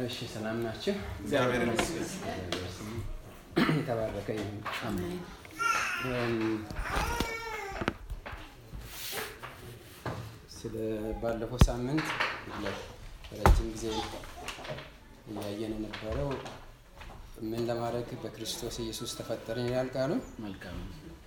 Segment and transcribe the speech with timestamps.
[0.00, 0.94] እሺ ሰላም ናችሁ?
[1.20, 2.08] እግዚአብሔር ይመስገን።
[3.72, 4.58] የተባረከ ይሁን።
[10.56, 10.74] ስለ
[11.20, 12.06] ባለፈው ሳምንት
[13.34, 13.84] ረጅም ጊዜ
[15.30, 16.30] እያየን የነበረው
[17.46, 20.12] ምን ለማድረግ በክርስቶስ ኢየሱስ ተፈጠርን ይላል ቃሉ።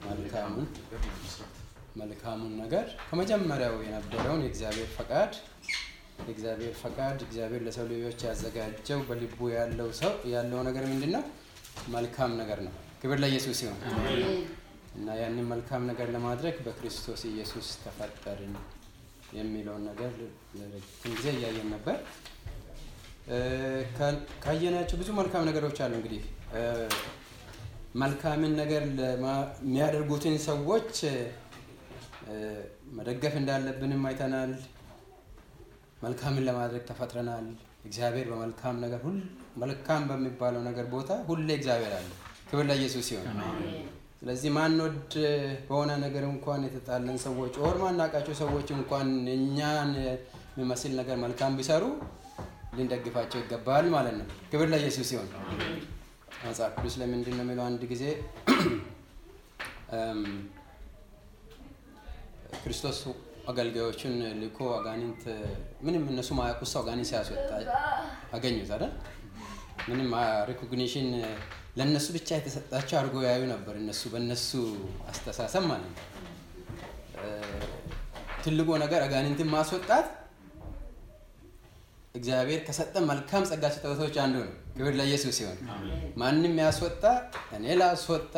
[0.08, 0.68] መልካሙን
[2.02, 5.32] መልካሙን ነገር ከመጀመሪያው የነበረውን የእግዚአብሔር ፈቃድ
[6.22, 11.24] የእግዚአብሔር ፈቃድ እግዚአብሔር ለሰው ልጆች ያዘጋጀው በልቡ ያለው ሰው ያለው ነገር ምንድን ነው?
[11.93, 13.78] መልካም ነገር ነው። ክብር ለኢየሱስ ይሁን
[14.98, 18.54] እና ያንን መልካም ነገር ለማድረግ በክርስቶስ ኢየሱስ ተፈጠርን
[19.38, 20.12] የሚለውን ነገር
[20.57, 21.98] ለረጅም ጊዜ እያየን ነበር።
[24.43, 26.24] ካየናቸው ብዙ መልካም ነገሮች አሉ። እንግዲህ
[27.96, 28.84] መልካምን ነገር
[29.64, 30.93] የሚያደርጉትን ሰዎች
[32.98, 34.52] መደገፍ እንዳለብንም አይተናል።
[36.02, 37.47] መልካምን ለማድረግ ተፈጥረናል።
[37.86, 39.17] እግዚአብሔር በመልካም ነገር ሁል
[39.58, 42.09] መልካም በሚባለው ነገር ቦታ ሁሌ እግዚአብሔር አለ።
[42.50, 43.38] ክብር ለኢየሱስ ይሁን።
[44.20, 45.12] ስለዚህ ማንወደው
[45.67, 51.84] በሆነ ነገር እንኳን የተጣላን ሰዎች or ማናቃቸው ሰዎች እንኳን እኛን የሚመስል ነገር መልካም ቢሰሩ
[52.78, 55.30] ልንደግፋቸው ይገባል ማለት ነው። ክብር ለኢየሱስ ይሁን።
[56.45, 58.04] መጽሐፍ ቅዱስ ለምንድን ነው የሚለው አንድ ጊዜ
[62.61, 62.98] ክርስቶስ
[63.47, 65.23] አገልጋዮቹን ልኮ አጋንንት
[65.86, 67.50] ምንም እነሱ ማያውቁት ሰው አጋንንት ሲያስወጣ
[68.33, 68.92] አገኙት አይደል?
[69.89, 70.09] ምንም
[70.50, 71.08] recognition
[71.78, 74.50] ለእነሱ ብቻ የተሰጣቸው አድርጎ ያዩ ነበር። እነሱ በእነሱ
[75.11, 76.00] አስተሳሰብ ማለት ነው።
[78.44, 80.08] ትልቁ ነገር አጋንንትን ማስወጣት
[82.16, 85.58] እግዚአብሔር ከሰጠ መልካም ጸጋ ስጦታዎች አንዱ ነው። ክብር ለኢየሱስ ሲሆን
[86.22, 87.03] ማንም ያስወጣ
[87.58, 88.36] እኔ ላስወጣ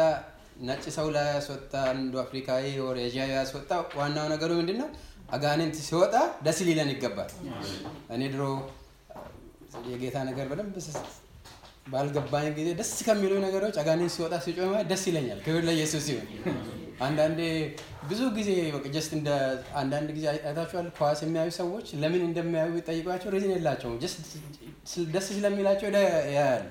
[0.61, 4.89] ነጭ ሰው ላይ ያስወጣ አንዱ አፍሪካዊ or ኤዥያዊ ያስወጣ ዋናው ነገሩ ምንድን ነው?
[5.33, 7.29] አጋንንት ሲወጣ ደስ ሊለን ይገባል።
[8.15, 8.43] እኔ ድሮ
[9.91, 10.75] የጌታ ነገር በደንብ
[11.93, 16.27] ባልገባኝ ጊዜ ደስ ከሚሉ ነገሮች አጋንንት ሲወጣ ሲጮህ ማየት ደስ ይለኛል። ክብር ለኢየሱስ ሲሆን
[17.03, 17.39] አንዳንዴ
[18.09, 18.49] ብዙ ጊዜ
[18.95, 19.29] just እንደ
[19.81, 23.97] አንዳንድ ጊዜ አይታችኋል። ኳስ የሚያዩ ሰዎች ለምን እንደሚያዩ ቢጠይቋቸው reason የላቸውም።
[25.16, 25.88] ደስ ስለሚላቸው
[26.29, 26.63] ያያሉ።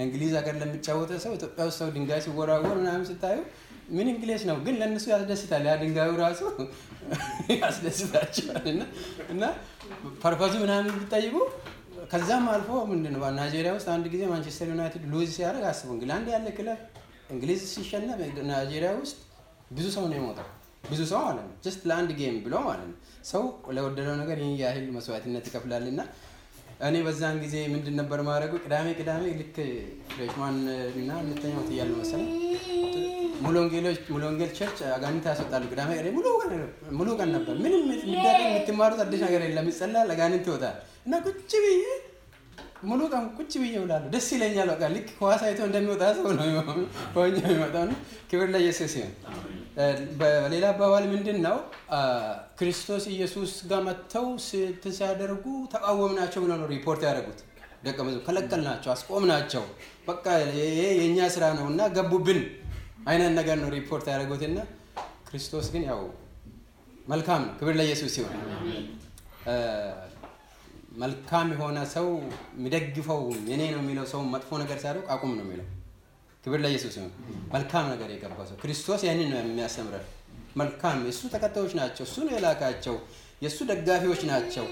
[0.00, 3.38] እንግሊዝ ሀገር ለሚጫወተ ሰው ኢትዮጵያ ውስጥ ሰው ድንጋይ ሲወራወር ምናምን ስታዩ
[3.90, 6.40] ምን እንግሊዝ ነው፣ ግን ለእነሱ ያስደስታል። ያ ድንጋዩ ራሱ
[7.56, 8.66] ያስደስታቸዋል።
[9.32, 9.42] እና
[10.22, 11.34] purpose ኡ ምናምን ቢጠይቁ
[12.12, 16.48] ከዛም አልፎ ምንድን ነው ናይጄሪያ ውስጥ አንድ ጊዜ ማንቸስተር ዩናይትድ lose ሲያደርግ አስቡ አንድ ያለ
[16.56, 16.78] ክለብ
[17.30, 19.18] እንግሊዝ ሲሸነፍ ናይጄሪያ ውስጥ
[19.76, 20.48] ብዙ ሰው ነው የሞተው።
[20.90, 22.96] ብዙ ሰው ማለት ነው just ለአንድ game ብሎ ማለት ነው።
[23.30, 23.42] ሰው
[23.76, 26.00] ለወደደው ነገር ይህን ያህል መስዋዕትነት ይከፍላል እና
[26.80, 29.56] እኔ በዛን ጊዜ ምንድን ነበር ማድረጉ ቅዳሜ ቅዳሜ ልክ
[30.10, 30.56] freshman
[30.96, 32.28] እና ሁለተኛ ዓመት እያሉ መሰለኝ
[33.44, 33.54] ሙሉ
[34.24, 36.16] ወንጌል church አጋንንት ያስወጣሉ። ቅዳሜ ቅዳሜ
[36.98, 40.76] ሙሉ ቀን ነበር። ምንም የሚደረግ የምትማሩት አዲስ ነገር የለም። ይጸለያል፣ አጋንንት ይወጣል
[41.06, 41.84] እና ቁጭ ብዬ
[42.82, 46.46] ሙሉ ቀን ቁጭ ብዬ እውላለሁ። ደስ ይለኛል። በቃ ልክ ኳስ አይቶ እንደሚወጣ ሰው ነው
[47.14, 47.96] ሆኜ የሚመጣው ነው።
[48.30, 49.12] ክብር ለኢየሱስ ይሁን።
[50.20, 51.56] በሌላ አባባል ምንድን ነው
[52.60, 54.26] ክርስቶስ ኢየሱስ ጋር መጥተው
[54.64, 57.40] እንትን ሲያደርጉ ተቃወምናቸው ብለው ነው ሪፖርት ያደረጉት።
[57.84, 59.62] ደቀ መዝሙር ከለከልናቸው፣ አስቆምናቸው፣
[60.08, 60.58] በቃ ይሄ
[60.98, 62.40] የእኛ ስራ ነው እና ገቡብን
[63.08, 64.58] አይነት ነገር ነው ሪፖርት ያደረጉትና
[65.28, 66.00] ክርስቶስ ግን ያው
[67.08, 68.34] መልካም ነው። ክብር ለኢየሱስ ሲሆን
[70.90, 72.06] መልካም የሆነ ሰው
[72.56, 73.20] የሚደግፈው
[73.50, 75.66] የኔ ነው የሚለው ሰው መጥፎ ነገር ሲያደርግ አቁም ነው የሚለው።
[76.44, 77.12] ክብር ለኢየሱስ ይሁን።
[77.52, 80.06] መልካም ነገር የገባ ሰው ክርስቶስ ያንን ነው የሚያስተምረን።
[80.56, 82.96] መልካም የእሱ ተከታዮች ናቸው፣ እሱ ነው የላካቸው፣
[83.42, 84.64] የእሱ ደጋፊዎች ናቸው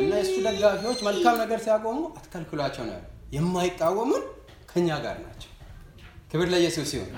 [0.00, 2.98] እና የእሱ ደጋፊዎች መልካም ነገር ሲያቆሙ አትከልክሏቸው ነው
[3.36, 4.24] የማይቃወሙን
[4.70, 5.46] ከኛ ጋር ናቸው።
[6.32, 7.12] ክብር ለኢየሱስ ይሁን።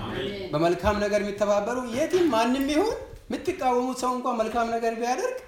[0.53, 2.93] በመልካም ነገር የሚተባበሩ የትም ማንም ይሁን
[3.27, 5.39] የምትቃወሙት ሰው እንኳን መልካም ነገር ቢያደርግ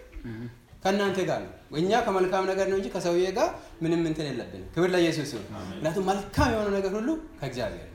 [0.85, 1.51] ከእናንተ ጋር ነው።
[1.81, 3.49] እኛ ከመልካም ነገር ነው እንጂ ከሰውዬ ጋር
[3.83, 7.09] ምንም እንትን የለብንም። ክብር ለኢየሱስ ይሁን። ምክንያቱም መልካም የሆነ ነገር ሁሉ
[7.41, 7.93] ከእግዚአብሔር ነው።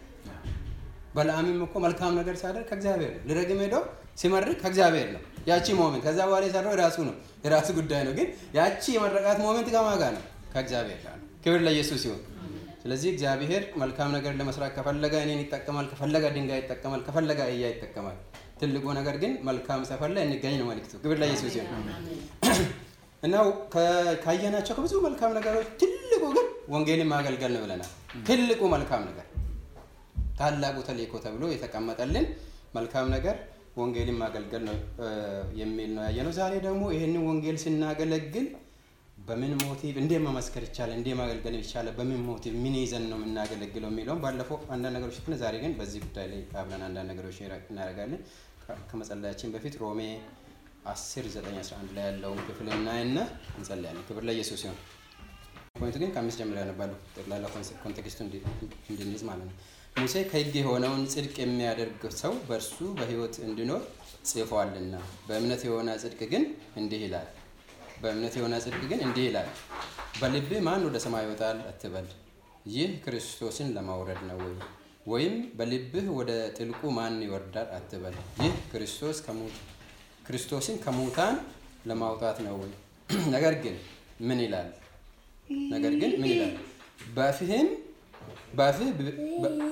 [1.16, 3.84] በለዓምም እኮ መልካም ነገር ሲያደርግ ከእግዚአብሔር ነው። ልረግም ሄደው
[4.18, 8.28] ሲመርቅ ከእግዚአብሔር ነው። ያቺ moment ከዛ በኋላ የሰራው የራሱ ነው የራሱ ጉዳይ ነው። ግን
[8.58, 10.24] ያቺ የመረቃት moment ከማን ጋር ነው?
[10.54, 12.22] ከእግዚአብሔር ጋር ነው። ክብር ለኢየሱስ ይሁን።
[12.84, 18.18] ስለዚህ እግዚአብሔር መልካም ነገር ለመስራት ከፈለገ እኔን ይጠቀማል፣ ከፈለገ ድንጋይ ይጠቀማል፣ ከፈለገ አህያ ይጠቀማል።
[18.60, 21.88] ትልቁ ነገር ግን መልካም ሰፈር ላይ እንገኝ ነው መልእክቱ። ክብር ለኢየሱስ ይሁን
[23.24, 23.36] እና
[24.24, 27.90] ካየናቸው ከብዙ መልካም ነገሮች ትልቁ ግን ወንጌልን ማገልገል ነው ብለናል።
[28.28, 29.26] ትልቁ መልካም ነገር
[30.40, 32.26] ታላቁ ተልእኮ ተብሎ የተቀመጠልን
[32.76, 33.36] መልካም ነገር
[33.80, 34.78] ወንጌልን ማገልገል ነው
[35.60, 38.48] የሚል ነው ያየነው። ዛሬ ደግሞ ይህንን ወንጌል ስናገለግል
[39.18, 44.22] በምን motive እንዴ መመስከር ይቻላል፣ እንዴ ማገልገል ይቻላል፣ በምን motive ምን ይዘን ነው የምናገለግለው የሚለውም
[44.24, 47.38] ባለፈው አንዳንድ ነገሮች ዛሬ ግን በዚህ ጉዳይ ላይ አብረን አንዳንድ ነገሮች
[47.72, 48.22] እናደርጋለን።
[48.90, 50.02] ከመጸለያችን በፊት ሮሜ
[50.90, 53.18] 10 9 11 ላይ ያለውን ክፍል እናይና
[53.58, 54.78] እንጸልያለን። ክብር ለኢየሱስ ይሁን።
[55.76, 57.46] point ኡ ግን ከአምስት ጀምሮ ያነባሉ ጠቅላላ
[57.84, 58.20] context ኡ
[58.90, 59.56] እንድንይዝ ማለት ነው።
[59.96, 63.82] ሙሴ ከሕግ የሆነውን ጽድቅ የሚያደርግ ሰው በእርሱ በሕይወት እንዲኖር
[64.30, 64.96] ጽፏልና፣
[65.28, 66.44] በእምነት የሆነ ጽድቅ ግን
[66.76, 67.28] እንዲህ ይላል
[68.02, 69.48] በእምነት የሆነ ጽድቅ ግን እንዲህ ይላል፣
[70.22, 72.08] በልብህ ማን ወደ ሰማይ ይወጣል አትበል፣
[72.70, 74.54] ይህ ክርስቶስን ለማውረድ ነው ወይ?
[75.10, 79.18] ወይም በልብህ ወደ ጥልቁ ማን ይወርዳል አትበል፣ ይህ ክርስቶስ
[80.28, 81.36] ክርስቶስን ከሙታን
[81.88, 82.58] ለማውጣት ነው?
[83.36, 83.76] ነገር ግን
[84.22, 84.68] ምን ይላል?
[85.74, 86.54] ነገር ግን ምን ይላል?
[87.16, 87.68] በፍህም
[88.56, 88.90] በፍህ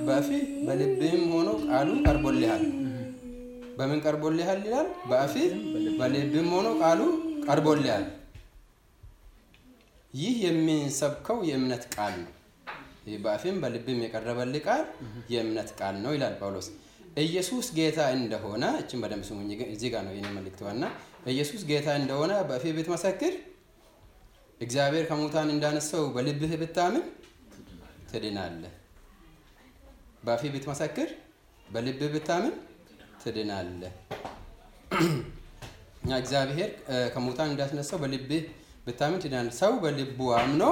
[0.07, 2.63] በፍህ በልብህም ሆኖ ቃሉ ቀርቦልሃል።
[3.77, 4.87] በምን ቀርቦልሃል ይላል?
[5.09, 5.45] በአፍህ
[5.99, 7.01] በልብህም ሆኖ ቃሉ
[7.47, 8.05] ቀርቦልሃል።
[10.13, 12.33] ይህ የሚንሰብከው የእምነት ቃል ነው።
[13.07, 14.81] ይህ በአፍም በልብም የቀረበልህ ቃል
[15.29, 16.67] የእምነት ቃል ነው ይላል ጳውሎስ።
[17.21, 20.83] ኢየሱስ ጌታ እንደሆነ እችን በደንብ ስሙኝ። እዚህ ጋር ነው የኔ መልእክት ዋና።
[21.27, 23.33] ኢየሱስ ጌታ እንደሆነ በአፍህ ብትመሰክር፣
[24.61, 27.05] እግዚአብሔር ከሙታን እንዳነሳው በልብህ ብታምን
[28.11, 28.73] ትድናለህ።
[30.23, 31.09] በአፍህ ብትመሰክር፣
[31.67, 32.53] በልብህ ብታምን
[33.23, 33.93] ትድናለህ።
[36.17, 36.69] እግዚአብሔር
[37.13, 38.43] ከሙታን እንዳስነሳው በልብህ
[38.87, 40.63] ብታምን ትድናለህ። ሰው በልቡ አምኖ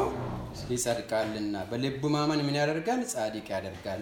[0.71, 3.01] ይጸድቃልና፣ በልቡ ማመን ምን ያደርጋል?
[3.13, 4.01] ጻድቅ ያደርጋል።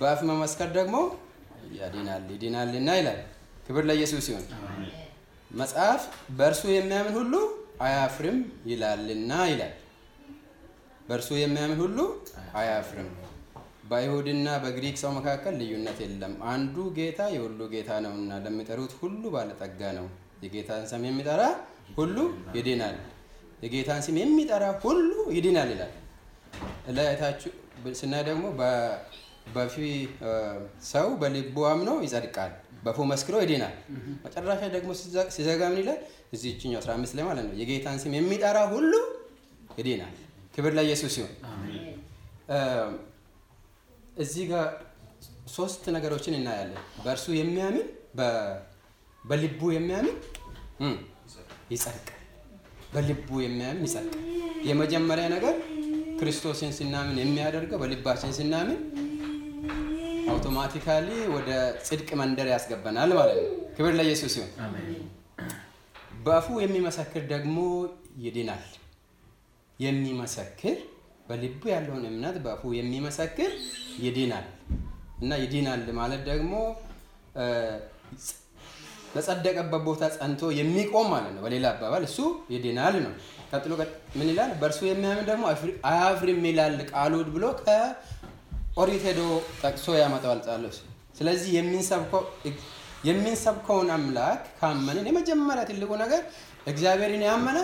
[0.00, 0.96] በአፍ መመስከር ደግሞ
[1.78, 3.20] ያድናል ይድናልና ይላል።
[3.66, 4.46] ክብር ለኢየሱስ ይሁን።
[5.50, 6.02] መጽሐፍ
[6.38, 7.34] በእርሱ የሚያምን ሁሉ
[7.80, 8.38] አያፍርም
[8.70, 9.74] ይላልና ይላል።
[11.08, 11.98] በእርሱ የሚያምን ሁሉ
[12.60, 13.10] አያፍርም።
[13.90, 20.06] በአይሁድና በግሪክ ሰው መካከል ልዩነት የለም። አንዱ ጌታ የሁሉ ጌታ ነውና ለሚጠሩት ሁሉ ባለጠጋ ነው።
[20.42, 21.42] የጌታን ስም የሚጠራ
[21.96, 22.16] ሁሉ
[22.56, 22.96] ይድናል።
[23.62, 25.06] የጌታን ስም የሚጠራ ሁሉ
[25.36, 25.92] ይድናል ይላል።
[26.90, 27.50] እላይታችሁ
[27.98, 28.44] ስናይ ደግሞ
[29.54, 29.74] በፊ
[30.88, 32.52] ሰው በልቡ አምኖ ይጸድቃል፣
[32.84, 33.74] በፉ መስክሮ ይድናል።
[34.24, 34.90] መጨረሻ ደግሞ
[35.36, 36.00] ሲዘጋ ምን ይላል?
[36.34, 38.92] እዚህ ችኛው 15 ላይ ማለት ነው የጌታን ስም የሚጠራ ሁሉ
[39.78, 40.14] ይድናል።
[40.54, 41.32] ክብር ለኢየሱስ ሲሆን
[44.18, 44.66] እዚህ ጋር
[45.54, 47.86] ሶስት ነገሮችን እናያለን። በእርሱ የሚያምን
[49.24, 50.16] በልቡ የሚያምን
[51.70, 52.17] ይጸድቃል።
[52.92, 54.24] በልቡ የሚያምን ይጸድቃል።
[54.68, 55.54] የመጀመሪያ ነገር
[56.20, 58.78] ክርስቶስን ስናምን የሚያደርገው በልባችን ስናምን
[60.32, 61.50] አውቶማቲካሊ ወደ
[61.86, 63.46] ጽድቅ መንደር ያስገባናል ማለት ነው።
[63.76, 64.50] ክብር ለኢየሱስ ሲሆን
[66.24, 67.58] በአፉ የሚመሰክር ደግሞ
[68.24, 68.64] ይድናል።
[69.78, 70.76] የሚመሰክር
[71.28, 73.52] በልቡ ያለውን እምነት በአፉ የሚመሰክር
[74.04, 74.46] ይድናል
[75.22, 76.52] እና ይድናል ማለት ደግሞ
[79.14, 82.18] በጸደቀበት ቦታ ጸንቶ የሚቆም ማለት ነው። በሌላ አባባል እሱ
[82.52, 83.12] ይድናል ነው።
[83.52, 83.72] ቀጥሎ
[84.18, 84.50] ምን ይላል?
[84.60, 85.44] በእርሱ የሚያምን ደግሞ
[85.90, 89.20] አያፍርም ይላል ቃሉ ብሎ ከኦሪት ሄዶ
[89.62, 90.78] ጠቅሶ ያመጣዋል ጳውሎስ።
[91.18, 91.50] ስለዚህ
[93.04, 96.22] የሚንሰብከውን አምላክ ካመንን የመጀመሪያ ትልቁ ነገር
[96.66, 97.58] እግዚአብሔርን ያመነ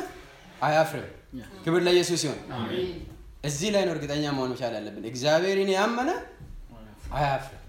[0.66, 1.10] አያፍርም።
[1.64, 2.40] ክብር ለኢየሱስ ሲሆን
[3.44, 6.10] እዚህ ላይ ነው እርግጠኛ መሆን መቻል ያለብን። እግዚአብሔርን ያመነ
[7.14, 7.60] አያፍርም።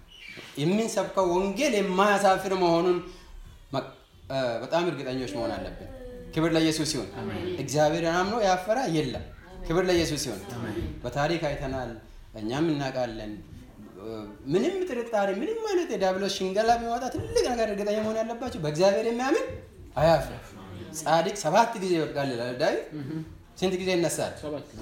[0.61, 2.97] የሚንሰብከው ወንጌል የማያሳፍር መሆኑን
[4.61, 5.89] በጣም እርግጠኞች መሆን አለብን።
[6.35, 7.09] ክብር ለኢየሱስ ሲሆን
[7.63, 9.25] እግዚአብሔርን አምኖ ያፈረ የለም።
[9.67, 10.41] ክብር ለኢየሱስ ሲሆን
[11.03, 11.91] በታሪክ አይተናል፣
[12.39, 13.33] እኛም እናውቃለን።
[14.53, 19.45] ምንም ጥርጣሬ፣ ምንም አይነት የዲያብሎስ ሽንገላ ቢመጣ ትልቅ ነገር እርግጠኛ መሆን ያለባቸው በእግዚአብሔር የሚያምን
[19.95, 20.41] አያፍርም።
[20.99, 22.83] ጻድቅ ሰባት ጊዜ ይወድቃል ይላል ዳዊት።
[23.59, 24.33] ስንት ጊዜ ይነሳል?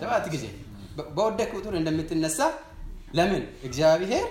[0.01, 0.46] ሰባት ጊዜ።
[1.16, 2.39] በወደቅ ቁጥር እንደምትነሳ
[3.13, 3.44] ለምን?
[3.68, 4.25] እግዚአብሔር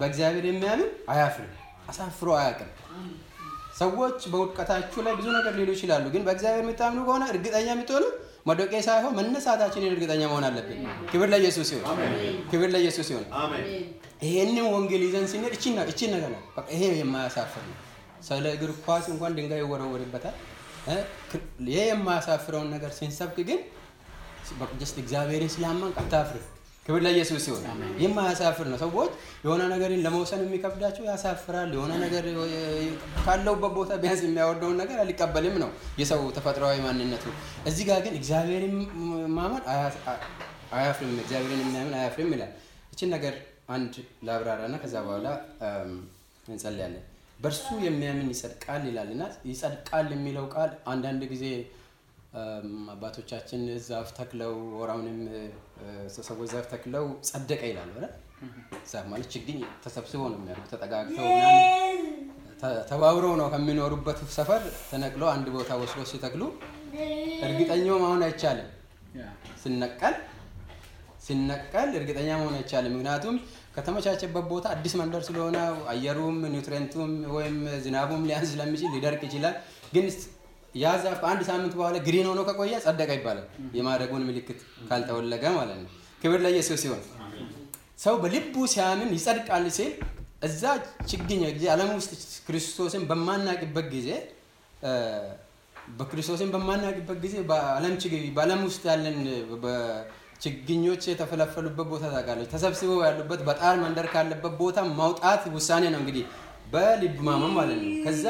[0.00, 1.52] በእግዚአብሔር የሚያምን አያፍርም፣
[1.90, 2.70] አሳፍሮ አያውቅም።
[3.80, 8.04] ሰዎች በውድቀታችሁ ላይ ብዙ ነገር ሊሉ ይችላሉ፣ ግን በእግዚአብሔር የምታምኑ ከሆነ እርግጠኛ የምትሆኑ
[8.48, 10.78] መዶቄ ሳይሆን መነሳታችንን እርግጠኛ መሆን አለብን።
[11.10, 11.98] ክብር ለኢየሱስ ሲሆን
[12.50, 13.24] ክብር ለኢየሱስ ሲሆን
[14.24, 17.76] ይሄንን ወንጌል ይዘን ስንሄድ እቺ እቺ ነገር ነው። በቃ ይሄ የማያሳፍር ነው።
[18.28, 20.36] ስለ እግር ኳስ እንኳን ድንጋይ ይወረወርበታል።
[21.68, 23.60] ይሄ የማያሳፍረውን ነገር ስንሰብክ ግን
[24.80, 26.46] just እግዚአብሔርን ስላመንን አታፍርም።
[26.90, 27.64] ክብር ለኢየሱስ ሲሆን
[28.00, 29.10] የማያሳፍር ነው። ሰዎች
[29.44, 32.24] የሆነ ነገርን ለመውሰን የሚከብዳቸው ያሳፍራል። የሆነ ነገር
[33.20, 35.70] ካለውበት ቦታ ቢያንስ የሚያወርደውን ነገር አልቀበልም ነው
[36.00, 37.24] የሰው ተፈጥሯዊ ማንነቱ።
[37.70, 38.74] እዚህ ጋር ግን እግዚአብሔርን
[39.36, 39.62] ማመን
[40.74, 42.52] አያፍርም፣ እግዚአብሔርን የሚያምን አያፍርም ይላል።
[42.92, 43.36] ይችን ነገር
[43.68, 43.94] አንድ
[44.28, 45.28] ላብራራ እና ከዛ በኋላ
[46.48, 47.04] እንጸልያለን።
[47.38, 51.44] በእርሱ የሚያምን ይጸድቃል ይላል እና ይጸድቃል የሚለው ቃል አንዳንድ ጊዜ
[52.92, 55.18] አባቶቻችን ዛፍ ተክለው ወራውንም
[56.28, 57.90] ሰዎች ዛፍ ተክለው ጸደቀ ይላል።
[58.90, 61.26] ዛፍ ማለት ችግኝ ተሰብስበው ነው የሚያደርጉ ተጠጋግተው
[62.90, 66.42] ተባብረው ነው ከሚኖሩበት ሰፈር ተነቅሎ አንድ ቦታ ወስዶ ሲተክሉ
[67.46, 68.68] እርግጠኛው መሆን አይቻልም።
[69.62, 70.16] ሲነቀል
[71.26, 73.36] ሲነቀል እርግጠኛ መሆን አይቻልም። ምክንያቱም
[73.74, 75.56] ከተመቻቸበት ቦታ አዲስ መንደር ስለሆነ
[75.92, 79.54] አየሩም nutrient ኡም ወይም ዝናቡም ሊያንስ ስለሚችል ሊደርቅ ይችላል
[79.94, 80.06] ግን
[80.74, 83.46] ያ ዛፍ በአንድ ሳምንት በኋላ green ሆኖ ከቆየ ጸደቀ ይባላል።
[83.78, 84.58] የማደጉን ምልክት
[84.88, 85.90] ካልተወለገ ማለት ነው።
[86.22, 87.02] ክብር ለኢየሱስ ሲሆን
[87.98, 89.92] ሰው በልቡ ሲያምን ይጸድቃል ሲል
[90.42, 90.62] እዛ
[91.10, 92.12] ችግኝ ጊዜ ዓለም ውስጥ
[92.46, 94.08] ክርስቶስን በማናቅበት ጊዜ
[95.98, 97.94] በክርስቶስን በማናቅበት ጊዜ በዓለም
[98.36, 99.18] በዓለም ውስጥ ያለን
[100.42, 106.24] ችግኞች የተፈለፈሉበት ቦታ ታውቃለች። ተሰብስበው ያሉበት በጣር መንደር ካለበት ቦታ ማውጣት ውሳኔ ነው እንግዲህ
[106.72, 108.24] በልብ ማመን ማለት ነው። ከዛ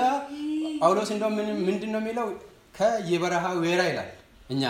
[0.80, 2.26] ጳውሎስ ምን- ምንድን ነው የሚለው?
[2.74, 4.10] ከየበረሃ ወይራ ይላል።
[4.50, 4.62] እኛ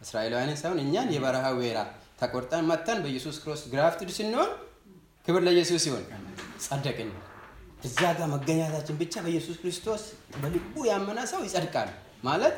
[0.00, 1.78] እስራኤላውያንን ሳይሆን እኛን የበረሃ ወይራ
[2.20, 4.50] ተቆርጠን መጥተን በኢየሱስ ክርስቶስ ግራፍትድ ስንሆን
[5.26, 6.04] ክብር ለኢየሱስ ሲሆን
[6.64, 7.10] ጸደቅን።
[7.84, 10.02] እዛ ጋር መገኘታችን ብቻ በኢየሱስ ክርስቶስ
[10.36, 11.90] በልቡ ያመነ ሰው ይጸድቃል
[12.22, 12.54] ማለት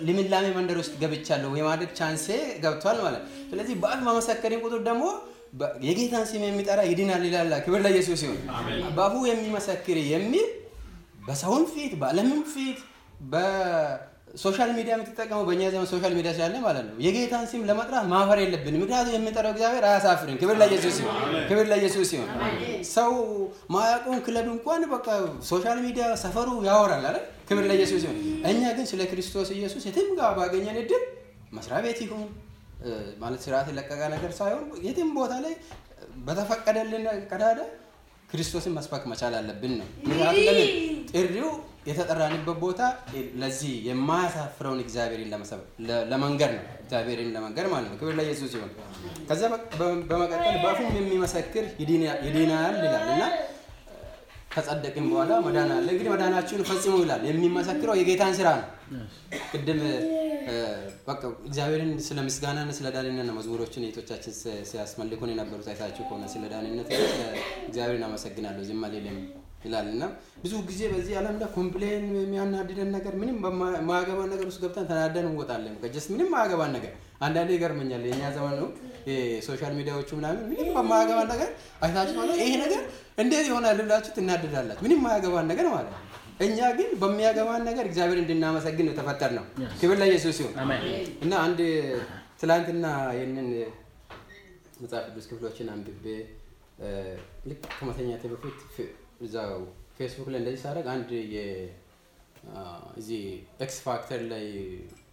[0.00, 2.26] ልምላሜ መንደር ውስጥ ገብቻለሁ የማደግ chance ኤ
[2.62, 5.04] ገብቷል ማለት ስለዚህ በአፍ መመሰከርን ቁጥር ደግሞ
[5.86, 8.38] የጌታን ስም የሚጠራ ይድናል ይላል። ክብር ለኢየሱስ ሲሆን
[8.96, 10.46] በአፉ የሚመሰክር የሚል
[11.24, 12.78] በሰውም ፊት በዓለምም ፊት
[13.32, 18.38] በ social media የምትጠቀመው በእኛ ዘመን social media ስላለ ማለት ነው የጌታን ስም ለመጥራት ማፈር
[18.42, 21.16] የለብንም። ምክንያቱም የምንጠራው እግዚአብሔር አያሳፍርን። ክብር ለኢየሱስ ሲሆን
[21.50, 22.28] ክብር ለኢየሱስ ሲሆን
[22.92, 23.12] ሰው
[23.74, 25.06] ማያውቀውን ክለብ እንኳን በቃ
[25.50, 27.18] social media ሰፈሩ ያወራል አይደል?
[27.48, 28.18] ክብር ለኢየሱስ ሲሆን
[28.50, 31.04] እኛ ግን ስለ ክርስቶስ ኢየሱስ የትም ጋር ባገኘን እድል
[31.52, 32.26] መስሪያ ቤት ይሁን
[33.20, 35.54] ማለት ስርዓት የለቀቀ ነገር ሳይሆን የትም ቦታ ላይ
[36.26, 37.58] በተፈቀደልን ቀዳዳ
[38.34, 40.70] ክርስቶስን መስበክ መቻል አለብን ነው። ምክንያቱም
[41.12, 41.48] ጥሪው
[41.88, 42.80] የተጠራንበት ቦታ
[43.40, 48.70] ለዚህ የማያሳፍረውን እግዚአብሔርን ለመሰብ- ለ- ለመንገር ነው። እግዚአብሔርን ለመንገር ማለት ነው። ክብር ለኢየሱስ ሲሆን
[49.28, 49.60] ከዛ በ-
[50.08, 53.22] በመቀጠል በአፉም የሚመሰክር ይድና- ይድናል ይላል እና
[54.54, 58.66] ከጸደቅን በኋላ መዳን አለ። እንግዲህ መዳናችሁን ፈጽሙ ይላል። የሚመሰክረው የጌታን ስራ ነው።
[59.50, 59.80] ቅድም
[61.06, 64.34] በቃ እግዚአብሔርን ስለ ምስጋናና ስለ ዳንነት ነው መዝሙሮችን እህቶቻችን
[64.70, 66.90] ሲያስመልኩን የነበሩት አይታችሁ ከሆነ ስለ ዳንነት
[67.68, 69.18] እግዚአብሔርን አመሰግናለሁ ዝም አልልም
[69.64, 70.04] ይላል እና
[70.42, 75.74] ብዙ ጊዜ በዚህ ዓለም ላይ complain የሚያናድደን ነገር ምንም በማያገባን ነገር ውስጥ ገብተን ተናደን እንወጣለን።
[75.94, 78.68] just ምንም ማያገባን ነገር አንዳንዴ ይገርመኛል። የእኛ ዘመን ነው
[79.10, 81.48] የ social media ዎቹ ምናምን ምንም በማያገባን ነገር
[81.82, 82.82] አይታችሁ ማለት ይሄ ነገር
[83.18, 86.00] እንዴት ይሆናል ብላችሁ ትናደዳላችሁ። ምንም ማያገባን ነገር ማለት ነው።
[86.44, 89.44] እኛ ግን በሚያገባን ነገር እግዚአብሔር እንድናመሰግን ነው የተፈጠርነው።
[89.80, 90.54] ክብር ለኢየሱስ ሲሆን
[91.24, 91.60] እና አንድ
[92.40, 93.48] ትላንትና ይህንን
[94.82, 96.06] መጽሐፍ ቅዱስ ክፍሎችን አንብቤ
[97.48, 98.58] ልክ ከመተኛቴ በፊት
[99.20, 99.54] እዛው
[99.98, 101.10] ፌስቡክ ላይ እንደዚህ ሳደርግ አንድ
[102.96, 103.22] እዚህ
[103.64, 104.44] X Factor ላይ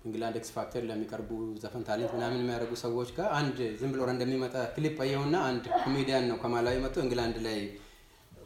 [0.05, 1.29] England X Factor ለሚቀርቡ
[1.63, 6.37] ዘፈን talent ምናምን የሚያደርጉ ሰዎች ጋር አንድ ዝም ብሎ እንደሚመጣ ክሊፕ አየሁና አንድ ኮሜዲያን ነው
[6.43, 7.59] ከማላዊ መጥቶ እንግላንድ ላይ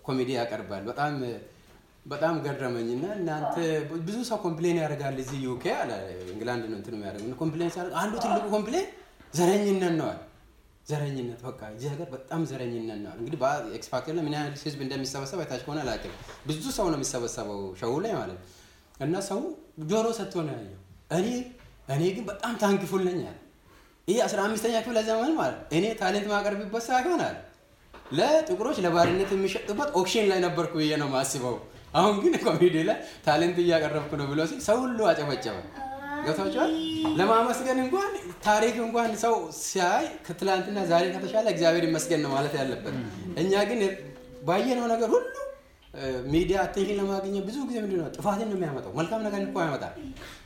[0.06, 1.14] ኮሜዲ ያቀርባል። በጣም
[2.06, 3.56] በጣም ገረመኝና እናንተ
[4.04, 5.92] ብዙ ሰው complain ያደርጋል እዚህ UK አለ
[6.34, 7.72] እንግላንድ ነው እንትኑ የሚያደርጉ complain
[8.02, 8.86] አንዱ ትልቁ complain
[9.34, 10.20] ዘረኝነት አለ።
[10.88, 14.80] ዘረኝነት በቃ እዚህ ሀገር በጣም ዘረኝነት ነው። እንግዲህ በ X Factor ላይ ምን ያህል ህዝብ
[14.86, 16.14] እንደሚሰበሰብ አይታች ከሆነ አላውቅም።
[16.48, 18.40] ብዙ ሰው ነው የሚሰበሰበው show ላይ ማለት
[18.98, 19.40] እና ሰው
[19.92, 20.82] ጆሮ ሰጥቶ ነው ያየው።
[21.18, 21.28] እኔ
[21.90, 23.38] እኔ ግን በጣም thankful ነኝ አለ።
[24.08, 27.36] ይህ አስራ አምስተኛ ክፍለ ዘመን ማለት እኔ talent ማቀርብበት ሳይሆን አለ
[28.12, 31.56] ለጥቁሮች ለባርነት የሚሸጡበት auction ላይ ነበርኩ ብዬ ነው ማስበው።
[31.96, 35.58] አሁን ግን ኮሜዲ ላይ talent እያቀረብኩ ነው ብሎ ሲል ሰው ሁሉ አጨበጨበ።
[36.28, 36.72] ገብታችኋል?
[37.20, 38.12] ለማመስገን እንኳን
[38.46, 42.96] ታሪክ እንኳን ሰው ሲያይ ከትላንትና ዛሬ ከተሻለ እግዚአብሔር ይመስገን ነው ማለት ያለበት።
[43.44, 43.82] እኛ ግን
[44.44, 45.34] ባየነው ነገር ሁሉ
[46.32, 49.94] media attention ለማግኘት ብዙ ጊዜ ምንድን ነው ጥፋትን ነው የሚያመጣው። መልካም ነገር እኮ ያመጣል።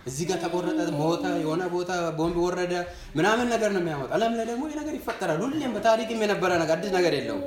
[0.08, 2.74] እዚህ ጋር ተቆረጠ፣ ሞተ፣ የሆነ ቦታ ቦምብ ወረደ
[3.18, 7.14] ምናምን ነገር ነው የሚያመጣው። ዓለም ላይ ደግሞ ነገር ይፈጠራል። ሁሌም በታሪክም የነበረ ነገር አዲስ ነገር
[7.20, 7.44] የለውም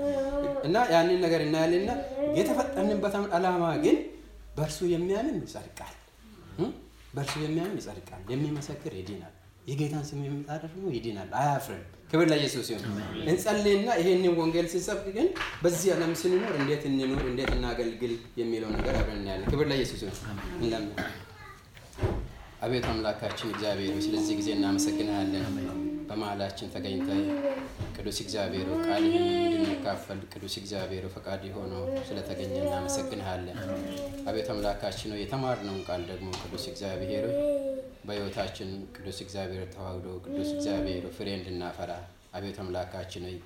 [0.64, 1.92] እና ያንን ነገር እናያለንና
[2.38, 3.96] የተፈጠርንበት ዓላማ ግን
[4.56, 5.94] በእርሱ የሚያምን ይጸድቃል።
[7.12, 9.34] በእርሱ የሚያምን ይጸድቃል፣ የሚመሰክር ይድናል።
[9.66, 15.28] የጌታን ስም የሚጠራ ደግሞ ይድናል፣ አያፍርም። ክብር ለኢየሱስ ይሁን። እንጸልይና ይሄንን ወንጌል ስንሰብክ ግን
[15.62, 20.18] በዚህ ዓለም ስንኖር እንዴት እንኑር፣ እንዴት እናገልግል የሚለው ነገር አብረን እናያለን። ክብር ለኢየሱስ ይሁን።
[20.58, 20.92] እንለምን።
[22.62, 25.46] አቤቱ አምላካችን እግዚአብሔር ስለዚህ ጊዜ እናመሰግናለን።
[26.08, 27.08] በመሀላችን ተገኝተ
[27.96, 33.58] ቅዱስ እግዚአብሔር ቃልህን እንድንካፈል ቅዱስ እግዚአብሔር ፈቃድ የሆነው ስለተገኘ እናመሰግንሃለን።
[34.28, 37.26] አቤቱ አምላካችን የተማርነውን ቃል ደግሞ ቅዱስ እግዚአብሔር
[38.06, 41.92] በሕይወታችን ቅዱስ እግዚአብሔር ተዋህዶ ቅዱስ እግዚአብሔር ፍሬ እንድናፈራ
[42.34, 43.36] አቤቱ አምላካችን ሆይ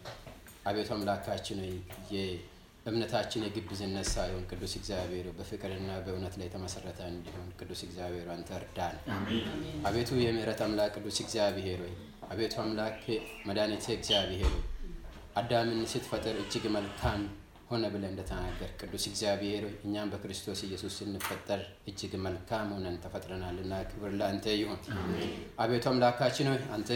[0.67, 1.75] አቤቱ አምላካችን ሆይ
[2.15, 8.97] የእምነታችን የግብዝነት ሳይሆን ቅዱስ እግዚአብሔር በፍቅርና በእውነት ላይ የተመሰረተ እንዲሆን ቅዱስ እግዚአብሔር አንተ እርዳን።
[9.89, 11.95] አቤቱ የምህረት አምላክ ቅዱስ እግዚአብሔር ሆይ
[12.31, 13.03] አቤቱ አምላክ
[13.49, 14.53] መድኃኒቴ እግዚአብሔር
[15.41, 17.21] አዳምን ስትፈጥር እጅግ መልካም
[17.71, 24.55] ሆነ ብለህ እንደተናገር ቅዱስ እግዚአብሔር እኛም በክርስቶስ ኢየሱስ ስንፈጠር እጅግ መልካም ሆነን ተፈጥረናልና ክብር ለአንተ
[24.61, 24.81] ይሁን።
[25.65, 26.91] አቤቱ አምላካችን ሆይ አንተ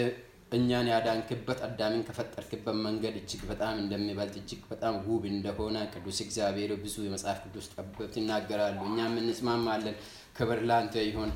[0.53, 6.97] እኛን ያዳንክበት አዳምን ከፈጠርክበት መንገድ እጅግ በጣም እንደሚበልጥ እጅግ በጣም ውብ እንደሆነ ቅዱስ እግዚአብሔር ብዙ
[7.05, 9.97] የመጽሐፍ ቅዱስ ጠበብት ይናገራሉ። እኛም እንስማማለን።
[10.37, 11.31] ክብር ላንተ ይሁን።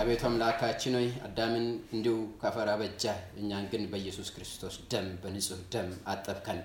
[0.00, 6.60] አቤቱ አምላካችን ሆይ አዳምን እንዲሁ ከአፈር አበጃህ፣ እኛን ግን በኢየሱስ ክርስቶስ ደም በንጹህ ደም አጠብከን።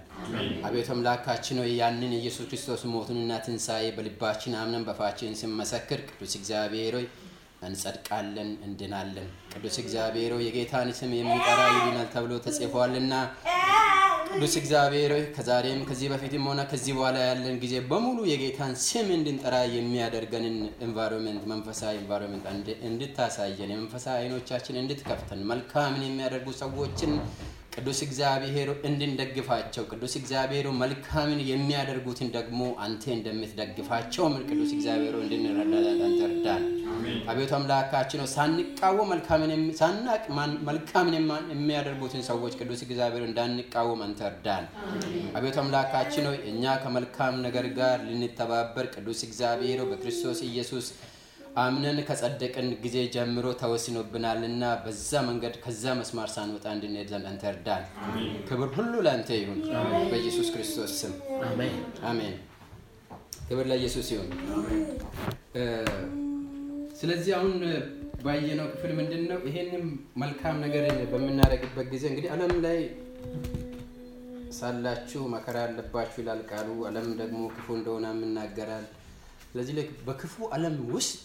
[0.67, 7.07] አቤቱ አምላካችን ሆይ ያንን የኢየሱስ ክርስቶስ ሞቱንና ትንሣኤ በልባችን አምነን በፋችን ስንመሰክር ቅዱስ እግዚአብሔር ሆይ
[7.61, 13.13] እንጸድቃለን፣ እንድናለን። ቅዱስ እግዚአብሔር ሆይ የጌታን ስም የሚጠራ ይድናል ተብሎ ተጽፏልና
[14.29, 19.55] ቅዱስ እግዚአብሔር ሆይ ከዛሬም ከዚህ በፊትም ሆነ ከዚህ በኋላ ያለን ጊዜ በሙሉ የጌታን ስም እንድንጠራ
[19.75, 22.45] የሚያደርገንን environment መንፈሳዊ environment
[22.89, 27.13] እንድታሳየን የመንፈሳዊ አይኖቻችን እንድትከፍተን መልካምን የሚያደርጉ ሰዎችን
[27.77, 36.63] ቅዱስ እግዚአብሔር እንድንደግፋቸው ቅዱስ እግዚአብሔር መልካምን የሚያደርጉትን ደግሞ አንተ እንደምትደግፋቸው ቅዱስ እግዚአብሔር እንድንረዳ አንተ እርዳን።
[37.31, 39.11] አቤቱ አምላካችን ነው ሳንቃወም
[39.79, 40.23] ሳናቅ
[40.69, 41.15] መልካምን
[41.53, 44.65] የሚያደርጉትን ሰዎች ቅዱስ እግዚአብሔር እንዳንቃወም አንተ እርዳን።
[45.37, 50.87] አቤቱ አምላካችን ነው እኛ ከመልካም ነገር ጋር ልንተባበር ቅዱስ እግዚአብሔር በክርስቶስ ኢየሱስ
[51.57, 57.83] አምነን ከጸደቅን ጊዜ ጀምሮ ተወስኖብናልና በዛ መንገድ ከዛ መስማር ሳንወጣ እንድንሄድ ዘንድ አንተ እርዳን።
[58.47, 59.59] ክብር ሁሉ ለአንተ ይሁን
[60.11, 61.13] በኢየሱስ ክርስቶስ ስም
[62.09, 62.35] አሜን።
[63.47, 64.29] ክብር ለኢየሱስ ይሁን።
[66.99, 67.55] ስለዚህ አሁን
[68.23, 69.39] ባየነው ክፍል ምንድን ነው?
[69.49, 69.83] ይሄንም
[70.21, 72.79] መልካም ነገር በምናደርግበት ጊዜ እንግዲህ ዓለም ላይ
[74.57, 78.85] ሳላችሁ መከራ አለባችሁ ይላል ቃሉ። ዓለም ደግሞ ክፉ እንደሆነ ይናገራል።
[79.49, 79.75] ስለዚህ
[80.07, 81.17] በክፉ ዓለም ውስጥ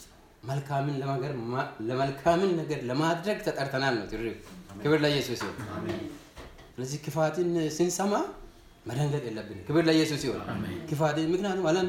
[0.42, 0.94] መልካምን
[1.88, 4.34] ለመልካምን ነገር ለማድረግ ተጠርተናል ነው ጥሪው።
[4.82, 5.56] ክብር ለኢየሱስ ይሁን።
[6.74, 8.14] ስለዚህ ክፋትን ስንሰማ
[8.86, 10.40] መደንገጥ የለብንም። ክብር ለኢየሱስ ይሁን።
[10.90, 11.88] ክፋትን ምክንያቱም ዓለም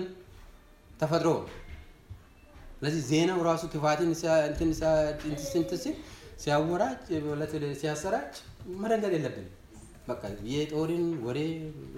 [0.99, 1.29] ተፈጥሮ
[2.77, 4.09] ስለዚህ ዜናው ራሱ ክፋትን
[6.43, 7.01] ሲያወራጭ
[7.81, 8.33] ሲያሰራጭ
[8.81, 9.49] መደንገጥ የለብንም።
[10.07, 11.39] በቃ የጦርን ወሬ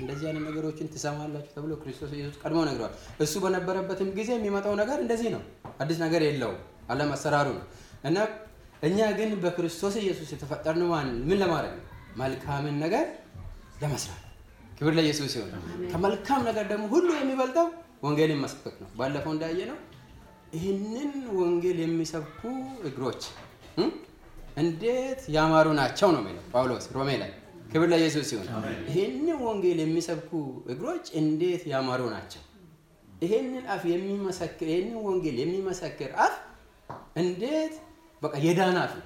[0.01, 2.93] እንደዚህ አይነት ነገሮችን ትሰማላችሁ ተብሎ ክርስቶስ ኢየሱስ ቀድሞ ነግረዋል።
[3.25, 5.41] እሱ በነበረበትም ጊዜ የሚመጣው ነገር እንደዚህ ነው።
[5.81, 6.59] አዲስ ነገር የለውም።
[6.91, 7.65] ዓለም አሰራሩ ነው
[8.03, 8.17] እና
[8.83, 10.89] እኛ ግን በክርስቶስ ኢየሱስ የተፈጠርነው
[11.23, 11.85] ምን ለማድረግ ነው?
[12.17, 13.05] መልካምን ነገር
[13.81, 14.21] ለመስራት።
[14.77, 15.51] ክብር ለኢየሱስ ሲሆን
[15.91, 17.67] ከመልካም ነገር ደግሞ ሁሉ የሚበልጠው
[18.05, 19.77] ወንጌልን መስበክ ነው። ባለፈው እንዳየ ነው
[20.55, 22.41] ይህንን ወንጌል የሚሰብኩ
[22.89, 23.23] እግሮች
[24.61, 27.31] እንዴት ያማሩ ናቸው ነው የሚለው ጳውሎስ ሮሜ ላይ
[27.75, 28.45] ክብር ለኢየሱስ ሲሆን
[28.89, 30.29] ይህንን ወንጌል የሚሰብኩ
[30.73, 32.41] እግሮች እንዴት ያማሩ ናቸው።
[33.21, 36.35] ይህንን አፍ የሚመሰክር ይህንን ወንጌል የሚመሰክር አፍ
[37.21, 37.73] እንዴት
[38.21, 39.05] በቃ የዳነ አፍ ነው።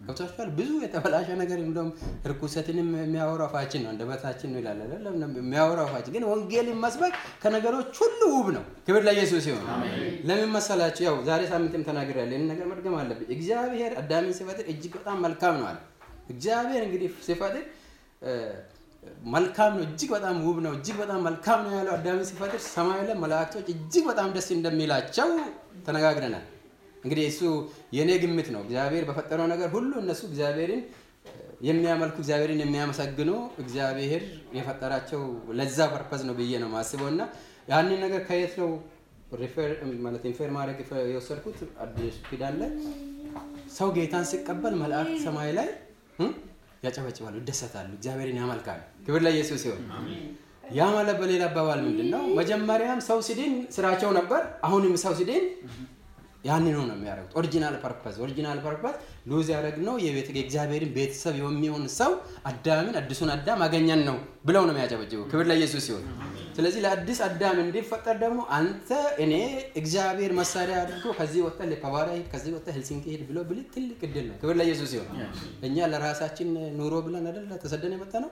[0.00, 0.50] ገብቷችኋል?
[0.58, 1.90] ብዙ የተበላሸ ነገር እንደውም
[2.26, 5.16] እርኩሰትንም የሚያወራው አፋችን ነው፣ አንደበታችን ነው ይላል አይደለም?
[5.40, 9.64] የሚያወራው አፋችን ግን ወንጌልን መስበክ ከነገሮች ሁሉ ውብ ነው። ክብር ለኢየሱስ ሲሆን
[10.28, 11.04] ለምን መሰላችሁ?
[11.08, 15.68] ያው ዛሬ ሳምንትም ተናግሬያለሁ። ይህን ነገር መድገም አለብኝ። እግዚአብሔር አዳምን ሲፈጥር እጅግ በጣም መልካም ነው
[15.70, 15.78] አለ።
[16.30, 17.64] እግዚአብሔር እንግዲህ ሲፈጥር
[19.32, 23.16] መልካም ነው፣ እጅግ በጣም ውብ ነው፣ እጅግ በጣም መልካም ነው ያለው አዳምን ሲፈጥር ሰማይ ላይ
[23.22, 25.28] መላእክቶች እጅግ በጣም ደስ እንደሚላቸው
[25.86, 26.44] ተነጋግረናል።
[27.04, 27.40] እንግዲህ እሱ
[27.96, 30.82] የእኔ ግምት ነው። እግዚአብሔር በፈጠረው ነገር ሁሉ እነሱ እግዚአብሔርን
[31.68, 33.30] የሚያመልኩ እግዚአብሔርን የሚያመሰግኑ
[33.62, 34.22] እግዚአብሔር
[34.58, 35.22] የፈጠራቸው
[35.58, 37.22] ለዛ purpose ነው ብዬ ነው ማስበው እና
[37.68, 38.70] ያንን ነገር ከየት ነው
[40.04, 40.78] ማለት infer ማድረግ
[41.10, 42.70] የወሰድኩት አዲስ ኪዳን ላይ
[43.76, 45.68] ሰው ጌታን ሲቀበል መላእክት ሰማይ ላይ
[46.82, 49.82] ያጨበጭባሉ፣ ይደሰታሉ፣ እግዚአብሔርን ያመልካሉ። ክብር ለኢየሱስ ሲሆን
[50.74, 52.22] ያ ማለት በሌላ አባባል ምንድን ነው?
[52.38, 55.44] መጀመሪያም ሰው ሲድን ስራቸው ነበር። አሁንም ሰው ሲድን
[56.44, 58.94] ያንኑ ነው የሚያደርጉት። original purpose original purpose
[59.30, 62.12] lose ያደረግነው የእግዚአብሔርን ቤተሰብ የሚሆን ሰው
[62.50, 66.04] አዳምን አዲሱን አዳም አገኘን ነው ብለው ነው የሚያጨበጭቡ። ክብር ለኢየሱስ ሲሆን
[66.56, 68.88] ስለዚህ ለአዲስ አዳም እንዲፈጠር ደግሞ አንተ
[69.24, 69.34] እኔ
[69.80, 74.26] እግዚአብሔር መሳሪያ አድርጎ ከዚህ ወጥተህ ለፓባራ ሂድ፣ ከዚህ ወጥተህ ሄልሲንኪ ሂድ ብሎ ብል ትልቅ እድል
[74.30, 75.08] ነው። ክብር ለኢየሱስ ሲሆን
[75.68, 76.48] እኛ ለራሳችን
[76.78, 78.30] ኑሮ ብለን አይደለ ተሰደን የመጣ ነው።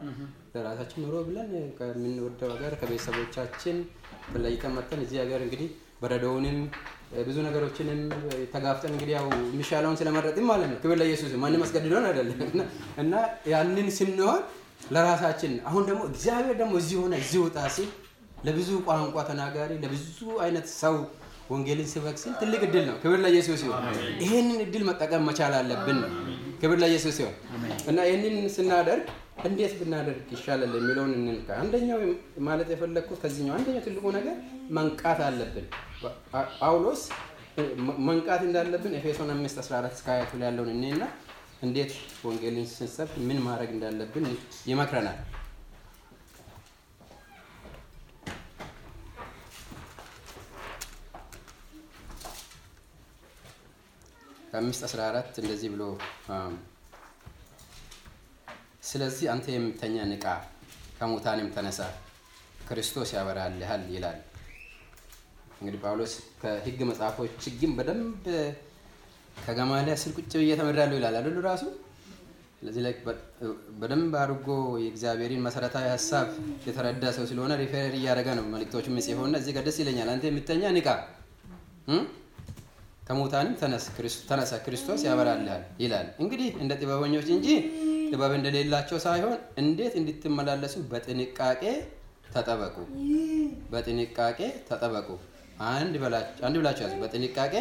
[0.55, 3.79] ለራሳችን ኑሮ ብለን ከምንወደው ሀገር ከቤተሰቦቻችን
[4.31, 5.69] ተለይተን መጥተን እዚህ ሀገር እንግዲህ
[6.03, 6.59] በረዶውንም
[7.27, 8.01] ብዙ ነገሮችንም
[8.53, 12.41] ተጋፍጠን እንግዲህ ያው የሚሻለውን ስለመረጥን ማለት ነው። ክብር ለኢየሱስ ማንም አስገድዶን አይደለም
[13.03, 13.13] እና
[13.53, 14.41] ያንን ስንሆን
[14.93, 17.89] ለራሳችን አሁን ደግሞ እግዚአብሔር ደግሞ እዚህ ሆነ እዚህ ውጣ ሲል
[18.45, 20.05] ለብዙ ቋንቋ ተናጋሪ ለብዙ
[20.45, 20.97] አይነት ሰው
[21.51, 23.85] ወንጌልን ስበክ ሲል ትልቅ እድል ነው። ክብር ለኢየሱስ ሲሆን
[24.23, 26.11] ይሄንን እድል መጠቀም መቻል አለብን ነው።
[26.63, 27.35] ክብር ለኢየሱስ ሲሆን
[27.91, 29.07] እና ይህንን ስናደርግ
[29.45, 32.01] እንዴት ብናደርግ ይሻላል የሚለውን እንንካ። አንደኛው
[32.49, 34.37] ማለት የፈለግኩት ከዚህኛው አንደኛው ትልቁ ነገር
[34.71, 35.67] መንቃት አለብን።
[36.59, 37.03] ጳውሎስ
[38.07, 41.03] መንቃት እንዳለብን ኤፌሶን 5 14 እስከ 22 ላይ ያለውን እኔና
[41.63, 41.93] እንዴት
[42.27, 44.27] ወንጌልን ስንሰብክ ምን ማድረግ እንዳለብን
[44.71, 45.19] ይመክረናል።
[54.51, 55.83] ከአምስት አስራ አራት እንደዚህ ብሎ
[58.89, 60.25] ስለዚህ አንተ የምተኛ ንቃ፣
[60.99, 61.81] ከሙታንም ተነሳ፣
[62.69, 64.19] ክርስቶስ ያበራልሃል ይላል።
[65.61, 68.25] እንግዲህ ጳውሎስ ከሕግ መጽሐፎች ግን በደንብ
[69.39, 71.65] ከገማሊያ ስር ቁጭ ብዬ ተምሬያለሁ ይላል አይደሉ ራሱ።
[72.59, 72.93] ስለዚህ ላይ
[73.81, 74.47] በደንብ አድርጎ
[74.83, 76.29] የእግዚአብሔርን መሰረታዊ ሀሳብ
[76.67, 80.89] የተረዳ ሰው ስለሆነ ሪፌር እያደረገ ነው መልእክቶቹ የሚጽፈውና እዚህ ጋር ደስ ይለኛል። አንተ የምተኛ ንቃ
[83.09, 83.55] ከሙታንም
[84.31, 87.47] ተነሳ ክርስቶስ ያበራልሃል ይላል። እንግዲህ እንደ ጥበበኞች እንጂ
[88.11, 91.63] ጥበብ እንደሌላቸው ሳይሆን እንዴት እንድትመላለሱ በጥንቃቄ
[92.35, 92.77] ተጠበቁ።
[93.73, 95.09] በጥንቃቄ ተጠበቁ።
[95.67, 95.95] አንድ
[96.57, 97.55] ብላችሁ ያዙ። በጥንቃቄ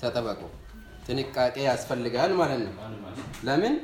[0.00, 0.40] ተጠበቁ።
[1.06, 2.72] ጥንቃቄ ያስፈልጋል ማለት ነው።
[3.46, 3.74] ለምን?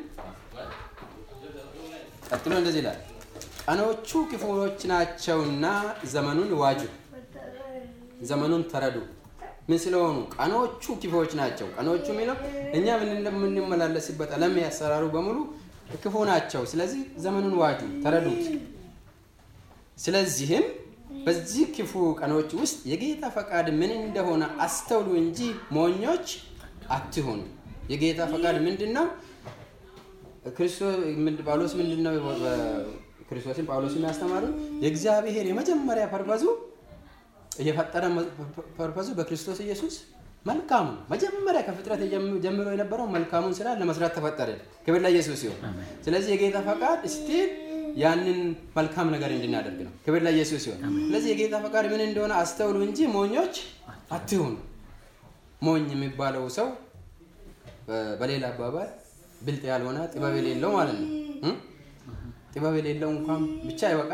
[2.30, 3.00] ቀጥሎ እንደዚህ ይላል፣
[3.64, 5.64] ቀኖቹ ክፉዎች ናቸውና
[6.12, 6.80] ዘመኑን ዋጁ፣
[8.22, 8.96] ዘመኑን ተረዱ።
[9.68, 12.36] ምን ስለሆኑ ቀኖቹ ክፉዎች ናቸው። ቀኖቹ የሚለው
[12.76, 12.86] እኛ
[13.26, 15.38] የምንመላለስበት ዓለም ያሰራሩ በሙሉ
[16.02, 18.44] ክፉ ናቸው። ስለዚህ ዘመኑን ዋጁ፣ ተረዱት።
[19.98, 20.64] ስለዚህም
[21.24, 25.38] በዚህ ክፉ ቀኖች ውስጥ የጌታ ፈቃድ ምን እንደሆነ አስተውሉ እንጂ
[25.76, 26.26] ሞኞች
[26.90, 27.40] አትሆኑ።
[27.92, 29.06] የጌታ ፈቃድ ምንድን ነው?
[31.42, 32.14] ጳውሎስ ምንድን ነው
[33.28, 34.44] ክርስቶስን ጳውሎስ የሚያስተማሩ
[34.82, 36.42] የእግዚአብሔር የመጀመሪያ purpose ኡ
[37.60, 38.04] የፈጠረ
[38.78, 39.94] purpose ኡ በክርስቶስ ኢየሱስ
[40.46, 42.00] መልካሙ መጀመሪያ ከፍጥረት
[42.44, 44.48] ጀምሮ የነበረው መልካሙን ስራ ለመስራት ተፈጠረ።
[44.86, 45.60] ክብር ለኢየሱስ ሲሆን፣
[46.06, 47.50] ስለዚህ የጌታ ፈቃድ still
[48.00, 48.38] ያንን
[48.76, 53.56] መልካም ነገር እንድናደርግ ነው። ክብር ለኢየሱስ ሲሆን፣ ስለዚህ የጌታ ፈቃድ ምን እንደሆነ አስተውሉ እንጂ ሞኞች
[54.16, 54.52] አትሁኑ።
[55.62, 56.68] ሞኝ የሚባለው ሰው
[58.20, 58.88] በሌላ አባባል
[59.40, 61.10] ብልጥ ያልሆነ ጥበብ የሌለው ማለት ነው።
[62.54, 64.12] ጥበብ የሌለው እንኳን ብቻ አይበቃ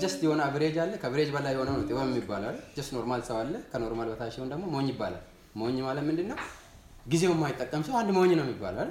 [0.00, 3.54] just የሆነ average አለ። ከ average በላይ የሆነ ነው ጥበብ የሚባለው። just normal ሰው አለ።
[3.70, 5.22] ከ normal በታች ሲሆን ደግሞ ሞኝ ይባላል።
[5.56, 6.38] ሞኝ ማለት ምንድን ነው?
[7.06, 8.90] ጊዜው የማይጠቀም ሰው አንድ ሞኝ ነው የሚባለው አይደል?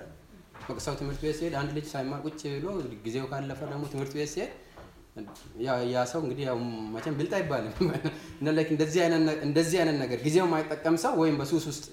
[0.69, 2.65] በቃ ሰው ትምህርት ቤት ሲሄድ አንድ ልጅ ሳይማር ቁጭ ብሎ
[3.05, 4.51] ጊዜው ካለፈ ደግሞ ትምህርት ቤት ሲሄድ
[5.91, 6.57] ያ ሰው እንግዲህ ያው
[6.93, 7.73] መቼም ብልጥ አይባልም።
[9.45, 11.85] እንደዚህ አይነት ነገር ጊዜው የማይጠቀም ሰው ወይም በሱስ ውስጥ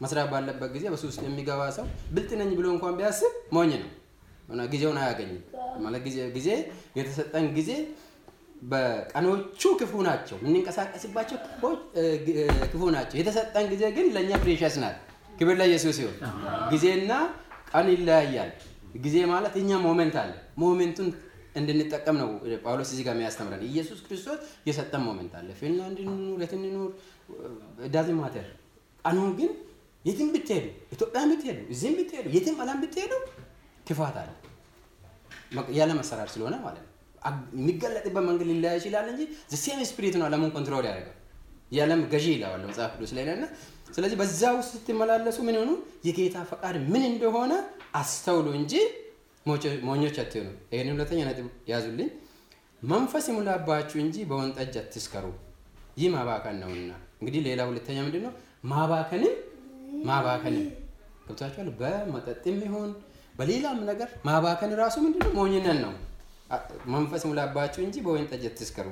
[0.00, 3.90] መስራት ባለበት ጊዜ በሱስ ውስጥ የሚገባ ሰው ብልጥ ነኝ ብሎ እንኳን ቢያስብ ሞኝ ነው።
[4.72, 5.40] ጊዜውን አያገኝም
[5.84, 6.00] ማለት
[6.36, 6.48] ጊዜ
[6.98, 7.70] የተሰጠን ጊዜ
[8.62, 11.36] በቀኖቹ ክፉ ናቸው፣ የምንንቀሳቀስባቸው
[12.72, 14.96] ክፉ ናቸው። የተሰጠን ጊዜ ግን ለእኛ ፕሬሸስ ናት።
[15.38, 16.16] ክብር ለኢየሱስ ሲሆን
[16.72, 17.12] ጊዜና
[17.70, 18.52] ቀን ይለያያል።
[19.02, 20.30] ጊዜ ማለት እኛ moment አለ።
[20.60, 21.08] moment ኡን
[21.56, 22.28] እንድንጠቀም ነው
[22.64, 26.90] ጳውሎስ እዚህ ጋር የሚያስተምረን። ኢየሱስ ክርስቶስ የሰጠን moment አለ። ፊንላንድ እንኑር፣ የት እንኑር
[27.94, 28.46] doesn't matter።
[29.04, 29.52] ቀኑ ግን
[30.04, 33.12] የትም ብትሄዱ፣ ኢትዮጵያ ብትሄዱ፣ እዚህም ብትሄዱ፣ የትም ዓለም ብትሄዱ
[33.86, 34.30] ክፋት አለ።
[35.78, 36.88] የዓለም አሰራር ስለሆነ ማለት ነው።
[37.56, 39.22] የሚገለጥበት መንገድ ሊለያይ ይችላል እንጂ
[39.62, 41.16] same spirit ነው ዓለሙን control ያደርገው።
[41.72, 43.44] የዓለም ገዢ ይለዋል መጽሐፍ ቅዱስ ላይ እና
[43.90, 45.70] ስለዚህ በዛ ውስጥ ስትመላለሱ ምን ሆኑ
[46.06, 47.52] የጌታ ፈቃድ ምን እንደሆነ
[48.00, 48.74] አስተውሉ እንጂ
[49.86, 52.08] ሞኞች አትሆኑ። ይህን ሁለተኛ ነጥብ ያዙልኝ።
[52.82, 55.26] መንፈስ ይሙላባችሁ እንጂ በወይን ጠጅ አትስከሩ፣
[55.96, 58.32] ይህ ማባከን ነውና። እንግዲህ ሌላ ሁለተኛ ምንድን ነው?
[58.64, 59.34] ማባከንም
[60.06, 60.66] ማባከንም
[61.24, 62.90] ገብቷችኋል። በመጠጥም ይሆን
[63.34, 65.32] በሌላም ነገር ማባከን ራሱ ምንድን ነው?
[65.38, 65.92] ሞኝነት ነው።
[66.94, 68.88] መንፈስ ይሙላባችሁ እንጂ በወይን ጠጅ አትስከሩ፣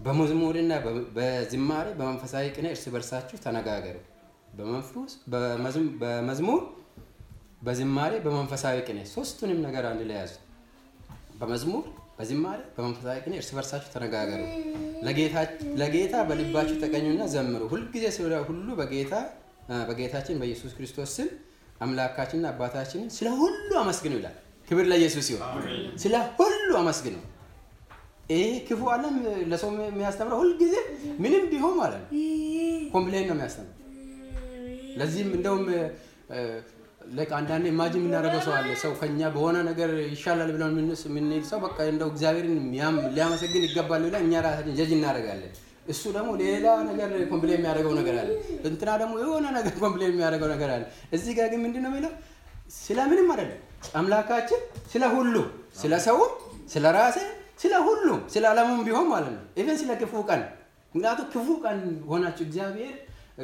[0.00, 0.72] በመዝሙርና
[1.16, 3.96] በዝማሬ በመንፈሳዊ ቅኔ እርስ በርሳችሁ ተነጋገሩ።
[6.02, 6.60] በመዝሙር
[7.66, 10.32] በዝማሬ በመንፈሳዊ ቅኔ ሶስቱንም ነገር አንድ ላይ ያዙ።
[11.40, 11.84] በመዝሙር
[12.18, 14.42] በዝማሬ በመንፈሳዊ ቅኔ እርስ በርሳችሁ ተነጋገሩ።
[15.80, 19.14] ለጌታ በልባችሁ ተቀኙና ዘምሩ። ሁልጊዜ ስለ ሁሉ በጌታ
[19.88, 21.28] በጌታችን በኢየሱስ ክርስቶስ ስም
[21.80, 24.36] አምላካችንና አባታችንን ስለ ሁሉ አመስግኑ ይላል።
[24.68, 25.42] ክብር ለኢየሱስ ሲሆን
[26.02, 27.16] ስለ ሁሉ አመስግኑ።
[28.30, 29.16] ይሄ ክፉ ዓለም
[29.50, 30.74] ለሰው የሚያስተምረው ሁልጊዜ
[31.20, 32.08] ምንም ቢሆን ማለት ነው
[32.94, 33.72] complain ነው የሚያስተምረው።
[34.96, 35.64] ለዚህም እንደውም
[37.38, 40.72] አንዳንዴ imagine የምናደርገው ሰው አለ። ሰው ከኛ በሆነ ነገር ይሻላል ብለን
[41.06, 42.56] የምንሄድ ሰው በቃ እንደው እግዚአብሔርን
[43.14, 45.52] ሊያመሰግን ይገባል ብለን እኛ ራሳችን ጀጅ እናደርጋለን።
[45.86, 48.30] እሱ ደግሞ ሌላ ነገር complain የሚያደርገው ነገር አለ።
[48.70, 50.82] እንትና ደግሞ የሆነ ነገር complain የሚያደርገው ነገር አለ።
[51.12, 52.12] እዚህ ጋር ግን ምንድን ነው የሚለው?
[52.78, 53.60] ስለምንም አይደለም
[53.96, 54.60] አምላካችን
[54.92, 55.34] ስለ ሁሉ
[55.80, 56.32] ስለ ሰውም
[56.72, 57.18] ስለ ራሴ
[57.58, 60.42] ስለ ሁሉም ስለ ዓለሙም ቢሆን ማለት ነው even ስለ ክፉ ቀን
[60.94, 61.78] ምክንያቱም ክፉ ቀን
[62.10, 62.94] ሆናችሁ እግዚአብሔር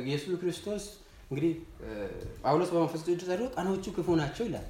[0.03, 0.85] ኢየሱስ ክርስቶስ
[1.33, 1.53] እንግዲህ
[2.43, 4.67] ጳውሎስ በመንፈስ ቅዱስ ተሰዶ ቀኖቹ ክፉ ናቸው ይላል።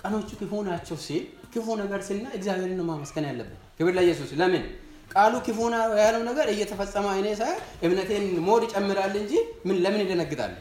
[0.00, 4.64] ቀኖቹ ክፉ ናቸው ሲል ክፉ ነገር ስልና እግዚአብሔርን ማመስገን ያለብን። ክብር ለኢየሱስ። ለምን
[5.10, 5.58] ቃሉ ክፉ
[6.00, 7.52] ያለው ነገር እየተፈጸመ እኔ ሳይ
[7.86, 9.32] እምነቴን more ይጨምራል እንጂ
[9.66, 10.52] ምን ለምን ይደነግጣል?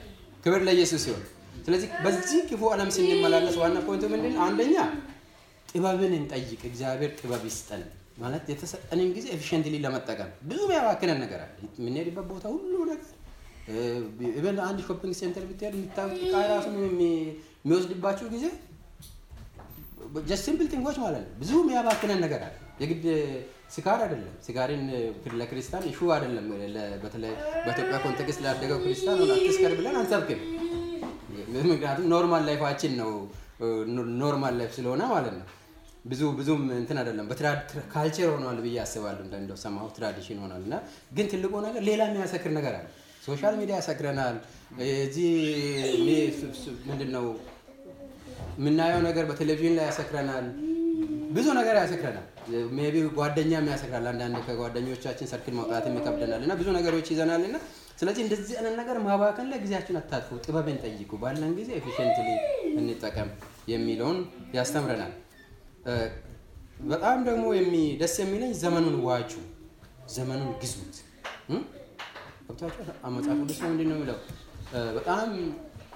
[0.46, 1.24] ክብር ለኢየሱስ ሲሆን
[1.66, 4.76] ስለዚህ በዚህ ክፉ ዓለም ስንመላለስ ዋና point ኡ ምንድን አንደኛ
[5.70, 7.84] ጥበብን እንጠይቅ። እግዚአብሔር ጥበብ ይስጠን
[8.20, 13.12] ማለት የተሰጠንን ጊዜ efficiently ለመጠቀም ብዙ ያባክነን ነገር አለ። የምንሄድበት ቦታ ሁሉ ነገር
[14.34, 18.46] even አንድ shopping center ብትሄድ የምታዩት ዕቃ ራሱ የሚወስድባችሁ ጊዜ
[20.24, 23.06] just simple thing ኦች ማለት ነው። ብዙ የሚያባክነን ነገር አለ። የግድ
[23.76, 24.84] ስካር አይደለም። ስካርን
[25.40, 26.48] ለክርስቲያን issue አይደለም።
[27.04, 27.34] በተለይ
[27.66, 30.42] በኢትዮጵያ context ላደገው ክርስቲያን አትስከር ብለን አንሰብክም።
[31.66, 33.12] ምክንያቱም normal life ኣችን ነው
[34.22, 35.48] normal life ስለሆነ ማለት ነው።
[36.06, 37.26] ብዙ ብዙም እንትን አይደለም።
[37.94, 40.76] culture ሆኗል ብዬ አስባለሁ። እንደ እንደው ሰማሁ tradition ሆኗል እና
[41.16, 42.88] ግን ትልቁ ነገር ሌላ የሚያሰክር ነገር አለ።
[43.24, 44.36] social media ያሰክረናል።
[45.04, 45.32] እዚህ
[46.88, 47.26] ምንድን ነው
[48.58, 50.46] የምናየው ነገር በቴሌቪዥን ላይ ያሰክረናል።
[51.36, 52.26] ብዙ ነገር ያሰክረናል።
[52.78, 57.58] maybe ጓደኛም ያሰክራል። አንዳንድ ከጓደኞቻችን circle መውጣትም ይከብደናል እና ብዙ ነገሮች ይዘናል እና
[58.00, 62.30] ስለዚህ እንደዚህ አይነት ነገር ማባከን ላይ ጊዜያችሁን አታጥፉ፣ ጥበብን ጠይቁ፣ ባለን ጊዜ efficiently
[62.80, 63.30] እንጠቀም
[63.74, 64.18] የሚለውን
[64.58, 65.14] ያስተምረናል።
[66.92, 67.44] በጣም ደግሞ
[68.02, 69.32] ደስ የሚለኝ ዘመኑን ዋጁ፣
[70.16, 70.96] ዘመኑን ግዙት።
[72.44, 72.88] ገብቷችኋል?
[73.16, 74.18] መጽሐፍ ቅዱስ ላይ ምንድን ነው የሚለው?
[74.98, 75.30] በጣም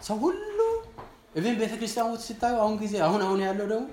[0.08, 0.60] ሰው ሁሉ
[1.38, 3.86] even ቤተክርስቲያን ውስጥ ሲታዩ አሁን ጊዜ አሁን አሁን ያለው ደግሞ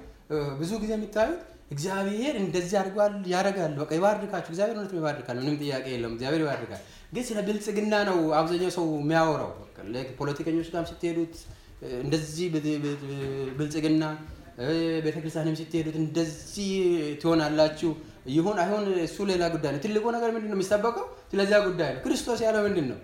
[0.60, 1.40] ብዙ ጊዜ የሚታዩት
[1.74, 7.24] እግዚአብሔር እንደዚህ አድርጓል ያደርጋል፣ በቃ ይባርካችሁ። እግዚአብሔር እውነትም ይባርካል፣ ምንም ጥያቄ የለውም። እግዚአብሔር ይባርካል። ግን
[7.28, 9.50] ስለ ብልጽግና ነው አብዛኛው ሰው የሚያወራው።
[10.18, 11.34] ፖለቲከኞች ጋርም ስትሄዱት
[12.04, 12.46] እንደዚህ
[13.58, 14.04] ብልጽግና
[15.04, 16.70] ቤተክርስቲያንም ስትሄዱት እንደዚህ
[17.22, 17.90] ትሆናላችሁ።
[18.28, 21.06] ይሁን አይሁን እሱ ሌላ ጉዳይ ነው። ትልቁ ነገር ምንድን ነው የሚጠበቀው?
[21.30, 22.98] ስለዚያ ጉዳይ ነው። ክርስቶስ ያለው ምንድን ነው?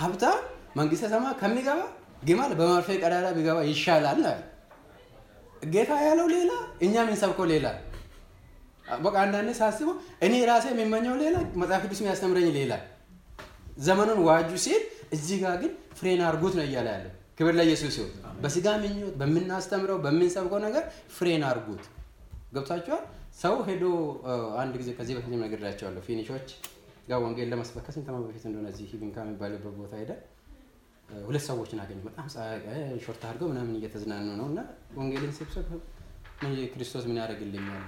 [0.00, 0.38] ሀብታም
[0.78, 1.80] መንግስተ ሰማይ ከሚገባ
[2.28, 4.36] ግመል በመርፌ ቀዳዳ ቢገባ ይሻላል ነው
[5.66, 6.50] ጌታ ያለው ሌላ፣
[6.84, 7.66] እኛ የምንሰብከው ሌላ።
[9.02, 9.94] በቃ አንዳንዴ ሳስበው
[10.26, 12.72] እኔ ራሴ የሚመኘው ሌላ፣ መጽሐፍ ቅዱስ የሚያስተምረኝ ሌላ።
[13.78, 14.82] ዘመኑን ዋጁ ሲል
[15.14, 17.06] እዚህ ጋር ግን ፍሬን አርጉት ነው እያለ ያለ።
[17.38, 18.10] ክብር ለኢየሱስ ሲሆን
[18.42, 20.84] በስጋ ምኞት በምናስተምረው በምንሰብከው ነገር
[21.16, 21.84] ፍሬን አርጉት።
[22.54, 23.02] ገብታችኋል?
[23.32, 23.84] ሰው ሄዶ
[24.62, 26.48] አንድ ጊዜ ከዚህ በፊት ነግሬያቸዋለሁ። Finnish ኦች
[27.08, 30.12] ጋር ወንጌል ለመስበክ ከስንት ዓመት በፊት እንደሆነ እዚህ ሂቪንካ የሚባልበት ቦታ ሄደ
[31.22, 32.26] ሁለት ሰዎችን አገኙ። በጣም
[33.04, 34.60] short አድርገው ምናምን እየተዝናኑ ነው እና
[34.98, 35.66] ወንጌልን ስንሰብክ
[36.72, 37.82] ክርስቶስ ምን ያደርግልኛል?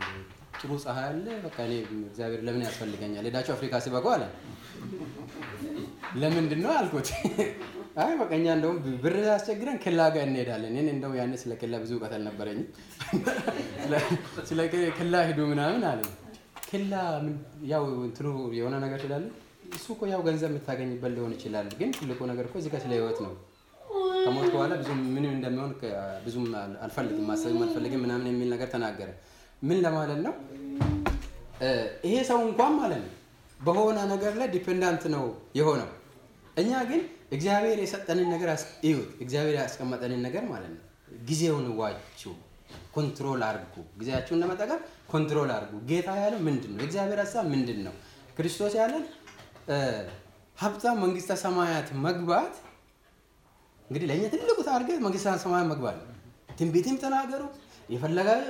[0.58, 3.24] ጥሩ ፀሐይ አለ። በቃ እኔ እግዚአብሔር ለምን ያስፈልገኛል?
[3.28, 4.24] ሄዳችሁ አፍሪካ ስበኩ አለ።
[6.22, 7.08] ለምንድን ነው አልኩት።
[7.96, 11.90] አይ በቃ እኛ እንደውም ብር ያስቸግረን ኬላ ጋር እንሄዳለን። እኔ እንደውም ያኔ ስለ ኬላ ብዙ
[11.96, 12.66] እውቀት አልነበረኝም።
[14.48, 14.58] ስለ
[14.98, 16.02] ኬላ ሂዱ ምናምን አለ።
[16.68, 16.92] ኬላ
[17.72, 18.26] ያው እንትኑ
[18.58, 19.24] የሆነ ነገር ስላለ
[19.76, 23.18] እሱ እኮ ያው ገንዘብ የምታገኝበት ሊሆን ይችላል። ግን ትልቁ ነገር እኮ እዚህ ጋር ስለ ህይወት
[23.24, 23.32] ነው።
[24.24, 25.72] ከሞት በኋላ ብዙ ምንም እንደሚሆን
[26.24, 29.10] ብዙም አል- አልፈልግም ማሰብም አልፈልግም ምናምን የሚል ነገር ተናገረ።
[29.62, 30.34] ምን ለማለት ነው?
[32.06, 33.12] ይሄ ሰው እንኳን ማለት ነው
[33.60, 35.24] በሆነ ነገር ላይ dependent ነው
[35.58, 35.90] የሆነው።
[36.56, 37.02] እኛ ግን
[37.34, 38.48] እግዚአብሔር የሰጠንን ነገር
[38.86, 40.82] እዩት። እግዚአብሔር ያስቀመጠንን ነገር ማለት ነው
[41.28, 42.20] ጊዜውን ዋጁ፣
[42.94, 46.80] control አድርጉ። ጊዜያችሁን ለመጠቀም control አድርጉ። ጌታ ያለው ምንድን ነው?
[46.82, 47.94] የእግዚአብሔር ሀሳብ ምንድን ነው?
[48.36, 49.04] ክርስቶስ ያለን
[50.58, 52.54] ሀብታም መንግስተ ሰማያት መግባት
[53.90, 56.10] እንግዲህ ለእኛ ትልቁ target መንግስተ ሰማያት መግባት ነው።
[56.58, 57.42] ትንቢትም ተናገሩ፣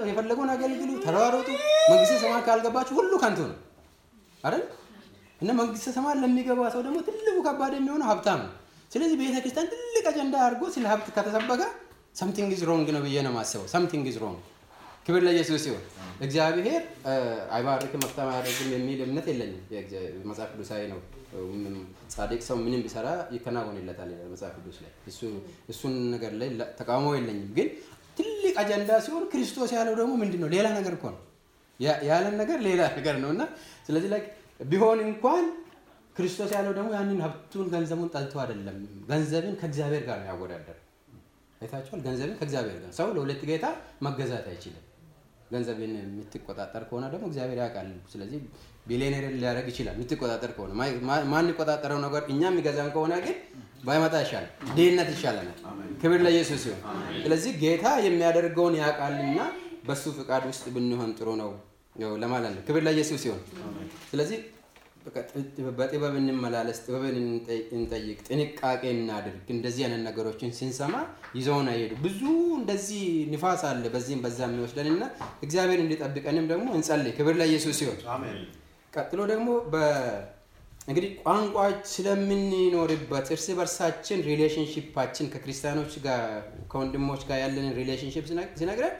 [0.07, 1.49] የፈለገውን አገልግሉ፣ ተሯሯጡ።
[1.91, 3.59] መንግስተ ሰማያት ካልገባችሁ ሁሉ ከንቱ ነው
[4.45, 4.63] አይደል?
[5.41, 8.53] እና መንግስተ ሰማያት ለሚገባ ሰው ደግሞ ትልቁ ከባድ የሚሆነው ሀብታም ነው።
[8.95, 11.63] ስለዚህ ቤተ ክርስቲያን ትልቅ አጀንዳ አድርጎ ስለ ሀብት ከተሰበከ
[12.19, 14.41] something is wrong ነው ብዬ ነው የማስበው። something is wrong።
[15.07, 15.83] ክብር ለኢየሱስ ሲሆን
[16.21, 16.83] እግዚአብሔር
[17.55, 19.59] አይባርክም ሀብታም አያደርግም የሚል እምነት የለኝም።
[20.31, 21.01] መጽሐፍ ቅዱሳዊ ነው።
[22.15, 25.21] ጻድቅ ሰው ምንም ቢሰራ ይከናወንለታል ይላል መጽሐፍ ቅዱስ ላይ። እሱ
[25.73, 26.49] እሱን ነገር ላይ
[26.81, 27.69] ተቃውሞ የለኝም። ግን
[28.19, 30.51] ትልቅ አጀንዳ ሲሆን ክርስቶስ ያለው ደግሞ ምንድን ነው?
[30.55, 31.21] ሌላ ነገር እኮ ነው
[32.09, 33.43] ያለን ነገር ሌላ ነገር ነው እና
[33.87, 34.21] ስለዚህ ላይ
[34.65, 35.45] ቢሆን እንኳን
[36.17, 38.77] ክርስቶስ ያለው ደግሞ ያንን ሀብቱን ገንዘቡን ጠልቶ አይደለም።
[39.09, 40.77] ገንዘብን ከእግዚአብሔር ጋር ነው ያወዳደር።
[41.61, 43.67] አይታችኋል። ገንዘብን ከእግዚአብሔር ጋር ሰው ለሁለት ጌታ
[44.07, 44.85] መገዛት አይችልም።
[45.51, 48.39] ገንዘብን የምትቆጣጠር ከሆነ ደግሞ እግዚአብሔር ያውቃል። ስለዚህ
[48.89, 53.37] ቢሊዮኔር ሊያደርግ ይችላል የምትቆጣጠር ከሆነ ማ- ማ- ማንቆጣጠረው ነገር እኛ የሚገዛን ከሆነ ግን
[53.85, 54.47] ባይመጣ ይሻላል፣
[54.77, 55.59] ድህነት ይሻለናል።
[56.03, 56.81] ክብር ለኢየሱስ ሲሆን
[57.25, 59.41] ስለዚህ ጌታ የሚያደርገውን ያውቃልና
[59.89, 61.51] በሱ ፍቃድ ውስጥ ብንሆን ጥሩ ነው
[62.23, 63.43] ለማለት ነው። ክብር ለኢየሱስ ሲሆን
[64.11, 64.39] ስለዚህ
[65.79, 70.95] በጥበብ እንመላለስ፣ ጥበብን እንጠ- እንጠይቅ፣ ጥንቃቄ እናድርግ። እንደዚህ አይነት ነገሮችን ስንሰማ
[71.37, 72.21] ይዘውን አይሄዱ። ብዙ
[72.59, 75.05] እንደዚህ ንፋስ አለ በዚህም በዛ የሚወስደን እና
[75.45, 77.99] እግዚአብሔር እንዲጠብቀንም ደግሞ እንጸልይ። ክብር ለኢየሱስ ሲሆን
[78.93, 79.49] ቀጥሎ ደግሞ
[80.89, 81.57] እንግዲህ ቋንቋ
[81.93, 86.23] ስለምንኖርበት እርስ በርሳችን ሪሌሽንሽፓችን ከክርስቲያኖች ጋር
[86.71, 88.25] ከወንድሞች ጋር ያለንን relationship
[88.59, 88.95] ሲነግረን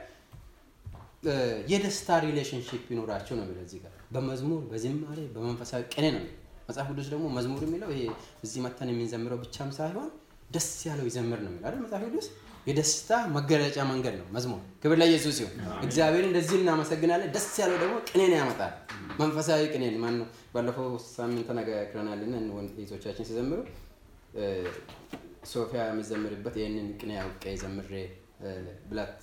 [1.69, 6.23] የደስታ relationship ይኖራቸው ነው የሚለው እዚህ ጋር በመዝሙር በዝማሬ በመንፈሳዊ ቅኔ ነው።
[6.69, 8.03] መጽሐፍ ቅዱስ ደግሞ መዝሙር የሚለው ይሄ
[8.45, 10.09] እዚህ መተን የምንዘምረው ብቻም ሳይሆን
[10.55, 12.27] ደስ ያለው ይዘምር ነው የሚለው አይደል መጽሐፍ ቅዱስ?
[12.67, 15.51] የደስታ መገለጫ መንገድ ነው መዝሙር። ክብር ለኢየሱስ ሲሆን
[15.85, 18.73] እግዚአብሔር እንደዚህ እናመሰግናለን። ደስ ያለው ደግሞ ቅኔን ያመጣል።
[19.19, 23.59] መንፈሳዊ ቅኔን ማን ነው ባለፈው ሳምንት ተነጋግረናል እና ወንድቶቻችን ሲዘምሩ
[25.51, 27.91] ሶፊያ የሚዘምርበት ይህንን ቅኔ አውቄ ዘምሬ
[28.89, 29.15] ብላት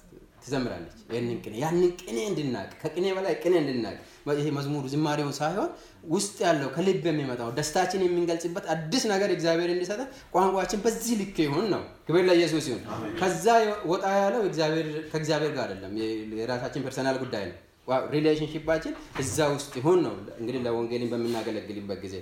[0.42, 3.96] ትዘምራለች። ይህንን ቅኔ ያንን ቅኔ እንድናቅ ከቅኔ በላይ ቅኔ እንድናቅ
[4.34, 5.70] ይሄ መዝሙሩ ዝማሬውን ሳይሆን
[6.12, 11.82] ውስጥ ያለው ከልብ የሚመጣው ደስታችን የምንገልጽበት አዲስ ነገር እግዚአብሔር እንዲሰጠን ቋንቋችን በዚህ ልክ ይሁን ነው።
[12.08, 12.82] ክብር ለኢየሱስ ይሁን።
[13.20, 13.46] ከዛ
[13.92, 14.40] ወጣ ያለው
[15.12, 15.94] ከእግዚአብሔር ጋር አይደለም፣
[16.40, 17.58] የራሳችን personal ጉዳይ ነው።
[18.12, 22.16] relationship ኣችን እዛ ውስጥ ይሁን ነው። እንግዲህ ለወንጌልን በምናገለግልበት ጊዜ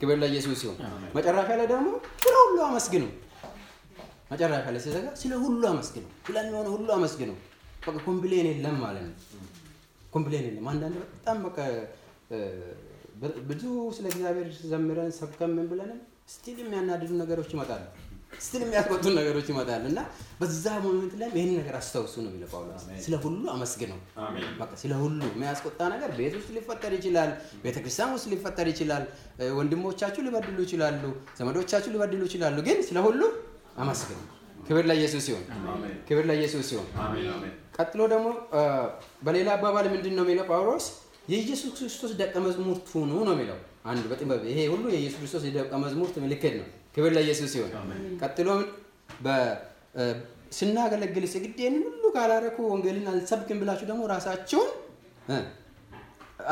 [0.00, 0.78] ክብር ለኢየሱስ ይሁን።
[1.16, 1.88] መጨረሻ ላይ ደግሞ
[2.22, 3.04] ስለ ሁሉ አመስግኑ።
[4.30, 7.30] መጨረሻ ላይ ሲዘጋ ስለ ሁሉ አመስግኑ፣ ስለሚሆነው ሁሉ አመስግኑ።
[7.86, 9.14] በቃ complain የለም ማለት ነው።
[10.12, 11.58] complain የለም። አንዳንድ በጣም በቃ
[13.50, 13.64] ብዙ
[13.96, 15.98] ስለ እግዚአብሔር ዘምረን ሰብከን ምን ብለንም
[16.32, 17.84] still የሚያናድዱ ነገሮች ይመጣሉ።
[18.40, 20.00] still የሚያስቆጡ ነገሮች ይመጣሉ እና
[20.40, 23.98] በዛ moment ላይ ይህን ነገር አስታውሱ ነው የሚለው ጳውሎስ። ስለ ሁሉ አመስግነው።
[24.60, 27.30] በቃ ስለ ሁሉ የሚያስቆጣ ነገር ቤት ውስጥ ሊፈጠር ይችላል፣
[27.64, 29.04] ቤተክርስቲያን ውስጥ ሊፈጠር ይችላል፣
[29.58, 31.02] ወንድሞቻችሁ ሊበድሉ ይችላሉ፣
[31.40, 33.20] ዘመዶቻችሁ ሊበድሉ ይችላሉ። ግን ስለ ሁሉ
[33.78, 34.20] አመስግኑ።
[34.68, 35.44] ክብር ለኢየሱስ ሲሆን
[36.08, 36.88] ክብር ለኢየሱስ ሲሆን
[37.74, 38.26] ቀጥሎ ደግሞ
[39.26, 40.86] በሌላ አባባል ምንድን ነው የሚለው ጳውሎስ
[41.30, 43.58] የኢየሱስ ክርስቶስ ደቀ መዝሙርት ሁኑ ነው የሚለው።
[43.90, 47.70] አንድ በጥበብ ይሄ ሁሉ የኢየሱስ ክርስቶስ የደቀ መዝሙርት ምልክት ነው። ክብር ለኢየሱስ ሲሆን
[48.20, 48.48] ቀጥሎ
[50.58, 54.70] ስናገለግል ስግዴን ሁሉ ካላረኩ ወንጌልን አልሰብክም ብላችሁ ደግሞ ራሳቸውን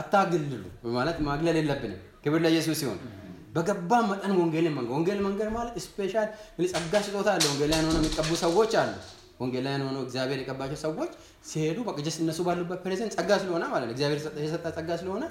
[0.00, 0.62] አታግልሉ
[0.96, 2.98] ማለት ማግለል የለብንም። ክብር ለኢየሱስ ሲሆን
[3.54, 6.28] በገባ መጠን ወንጌልን መንገድ ወንጌል መንገድ ማለት special
[6.72, 8.92] ጸጋ ስጦታ አለ። ወንጌላውያን ሆነው የሚቀቡ ሰዎች አሉ።
[9.42, 11.12] ወንጌላውያን ሆነው እግዚአብሔር የቀባቸው ሰዎች
[11.50, 15.24] ሲሄዱ በቃ just እነሱ ባሉበት present ጸጋ ስለሆነ ማለት ነው እግዚአብሔር የሰጠ ጸጋ ስለሆነ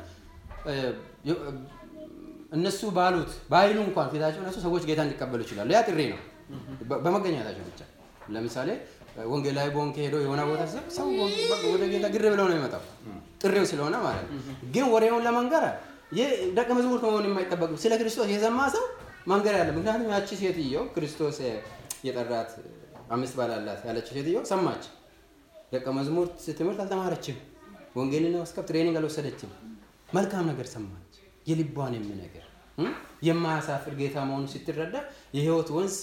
[2.58, 6.20] እነሱ ባሉት ባይሉ እንኳን ፊታቸው እነሱ ሰዎች ጌታ እንዲቀበሉ ይችላሉ። ያ ጥሪ ነው
[7.04, 7.80] በመገኘታቸው ብቻ።
[8.34, 8.70] ለምሳሌ
[9.32, 10.62] ወንጌላዊ በወንክ ሄዶ የሆነ ቦታ
[10.98, 11.08] ሰው
[11.72, 12.84] ወደ ጌታ ግር ብለው ነው የሚመጣው
[13.42, 14.38] ጥሪው ስለሆነ ማለት ነው።
[14.74, 15.66] ግን ወሬውን ለመንገር
[16.58, 18.86] ደቀ መዝሙርት መሆን የማይጠበቅ ስለ ክርስቶስ የሰማ ሰው
[19.28, 21.38] መንገር ያለ ምክንያቱም ያቺ ሴትየው ክርስቶስ
[22.08, 22.52] የጠራት
[23.12, 24.84] አምስት ባል አላት ያለችው ሴትየው ሰማች።
[25.74, 27.38] ደቀ መዝሙርት ትምህርት አልተማረችም።
[27.96, 29.52] ወንጌልን መስበክ training አልወሰደችም።
[30.10, 31.14] መልካም ነገር ሰማች።
[31.48, 32.46] የልቧን የሚነገር
[33.28, 34.96] የማያሳፍር ጌታ መሆኑ ስትረዳ
[35.36, 35.96] የህይወት ወንዝ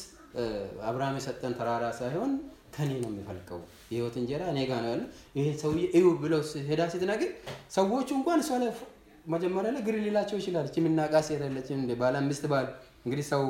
[0.88, 2.33] አብርሃም የሰጠን ተራራ ሳይሆን
[2.75, 5.03] ከኔ ነው የሚፈልቀው የህይወት እንጀራ እኔ ጋ ነው ያለ
[5.37, 7.31] ይሄ ሰውዬ እዩ ብለው ሄዳ ስትነግር
[7.77, 8.71] ሰዎቹ እንኳን እሷ ላይ
[9.27, 12.66] መጀመሪያ ላይ ግር ሊላቸው ይችላል። ሴት አይደለችም እንደ ባለ አምስት ባል
[13.05, 13.42] እንግዲህ ሰው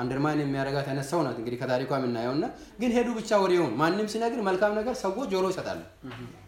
[0.00, 2.44] አንደርማይን የሚያደርጋት አይነት ሰው ናት። እንግዲህ ከታሪኳ የምናየው እና
[2.80, 5.80] ግን ሄዱ ብቻ ወሬውን ማንም ሲነግር መልካም ነገር ሰዎች ጆሮ ይሰጣሉ።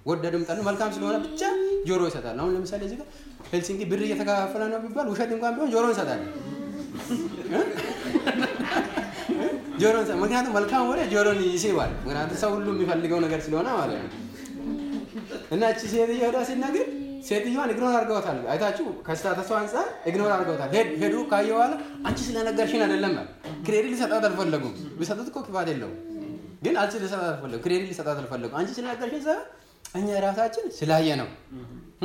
[0.07, 1.40] ወደድም ጠሉ መልካም ስለሆነ ብቻ
[1.88, 3.09] ጆሮ ይሰጣሉ። አሁን ለምሳሌ እዚህ ጋር
[3.52, 6.22] ሄልሲንኪ ብር እየተከፋፈለ ነው ቢባል ውሸት እንኳን ቢሆን ጆሮ ይሰጣል።
[9.83, 14.11] ጆሮ ምክንያቱም መልካም ወሬ ጆሮን ይስባል። ምክንያቱም ሰው ሁሉ የሚፈልገው ነገር ስለሆነ ማለት ነው።
[15.55, 16.87] እና እቺ ሴትዮ ሄዳ ሲነግር
[17.23, 20.71] ሴትዮዋን ignore አድርገውታል። አይታችሁ ከ status ኧ አንጻር ignore አድርገውታል።
[21.03, 21.73] ሄዱ ካየ በኋላ
[22.07, 23.15] አንቺ ስለነገርሽን አይደለም
[23.66, 25.99] credit ሊሰጣት አልፈለጉም። ቢሰጡት እኮ ክፋት የለውም።
[26.65, 29.47] ግን አንቺ ሊሰጣት አልፈለጉም። credit ሊሰጣት አልፈለጉም። አንቺ ስለነገርሽን ሳይሆን
[29.95, 31.29] እኛ የራሳችን ስላየ ነው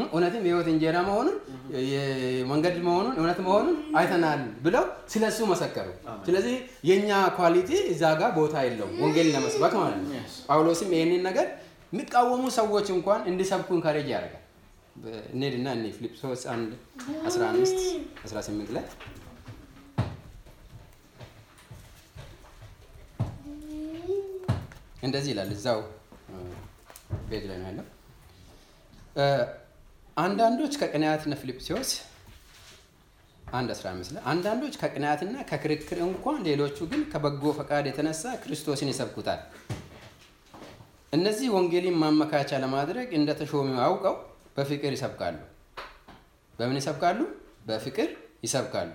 [0.07, 1.35] እውነትም የህይወት እንጀራ መሆኑን
[2.49, 5.87] መንገድ መሆኑን እውነት መሆኑን አይተናል ብለው ስለ እሱ መሰከሩ።
[6.27, 6.55] ስለዚህ
[6.89, 10.11] የእኛ quality እዛ ጋር ቦታ የለው ወንጌል ለመስበክ ማለት ነው።
[10.47, 11.47] ጳውሎስም ይህንን ነገር
[11.93, 14.43] የሚቃወሙ ሰዎች እንኳን እንዲሰብኩ encourage ያደርጋል።
[15.31, 16.71] እንሄድና እኔ ፊልጵስዩስ 1
[17.25, 17.81] 15
[18.25, 18.85] 18 ላይ
[25.03, 25.79] እንደዚህ ይላል። እዛው
[27.29, 27.85] ቤት ላይ ነው ያለው።
[30.17, 31.91] አንዳንዶች ከቅንዓትና ፊልጵስዩስ
[33.53, 39.41] አንድ 15 ላይ አንዳንዶች ከቅንዓትና ከክርክር እንኳን ሌሎቹ ግን ከበጎ ፈቃድ የተነሳ ክርስቶስን ይሰብኩታል።
[41.13, 44.15] እነዚህ ወንጌልን ማመካቻ ለማድረግ እንደተሾሙ አውቀው
[44.57, 45.37] በፍቅር ይሰብካሉ።
[46.53, 47.19] በምን ይሰብካሉ?
[47.67, 48.09] በፍቅር
[48.45, 48.89] ይሰብካሉ።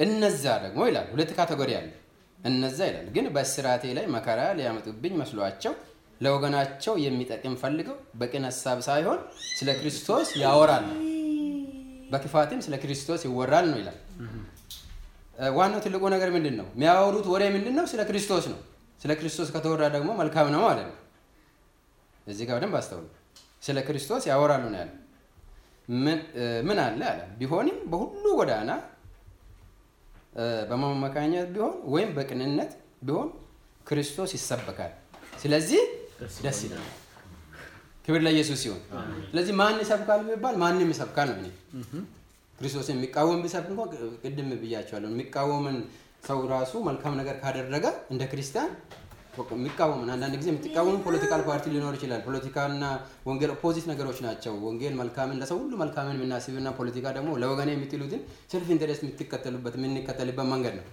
[0.00, 1.90] እነዛ ደግሞ ይላል ሁለት category አለ።
[2.38, 5.74] እነዛ ይላል ግን በእስራቴ ላይ መከራ ሊያመጡብኝ መስሏቸው
[6.20, 9.20] ለወገናቸው የሚጠቅም ፈልገው በቅን ሀሳብ ሳይሆን
[9.58, 10.88] ስለ ክርስቶስ ያወራሉ፣
[12.12, 13.98] በክፋትም ስለ ክርስቶስ ይወራል ነው ይላል።
[15.56, 16.66] ዋናው ትልቁ ነገር ምንድን ነው?
[16.74, 17.84] የሚያወሩት ወሬ ምንድን ነው?
[17.92, 18.58] ስለ ክርስቶስ ነው።
[19.00, 20.96] ስለ ክርስቶስ ከተወራ ደግሞ መልካም ነው ማለት ነው።
[22.26, 23.06] እዚህ ጋር በደንብ አስተውሉ።
[23.62, 24.90] ስለ ክርስቶስ ያወራሉ ነው ያለ።
[26.66, 28.70] ምን አለ አለ ቢሆንም በሁሉ ጎዳና
[30.70, 32.70] በመመካኘት ቢሆን ወይም በቅንነት
[33.06, 33.28] ቢሆን
[33.86, 34.92] ክርስቶስ ይሰበካል።
[35.42, 35.82] ስለዚህ
[36.42, 36.86] ደስ ይላል።
[38.06, 38.80] ክብር ለኢየሱስ ሲሆን፣
[39.28, 41.52] ስለዚህ ማን ይሰብካል ቢባል ማንም ይሰብካል ነው።
[42.58, 43.82] ክርስቶስን የሚቃወም ቢሰብክ እንኳ
[44.22, 45.76] ቅድም ብያቸዋለሁ። የሚቃወምን
[46.26, 48.70] ሰው ራሱ መልካም ነገር ካደረገ እንደ ክርስቲያን
[49.52, 52.84] የሚቃወምን አንዳንድ ጊዜ የምትቃወሙ political party ሊኖር ይችላል። ፖለቲካና
[53.28, 58.20] ወንጌል opposite ነገሮች ናቸው። ወንጌል መልካምን ለሰው ሁሉ መልካምን የምናስብና ፖለቲካ ደግሞ ለወገኔ የምትሉትን
[58.52, 60.84] self interest የምትከተሉበት የምንከተልበት መንገድ ነው።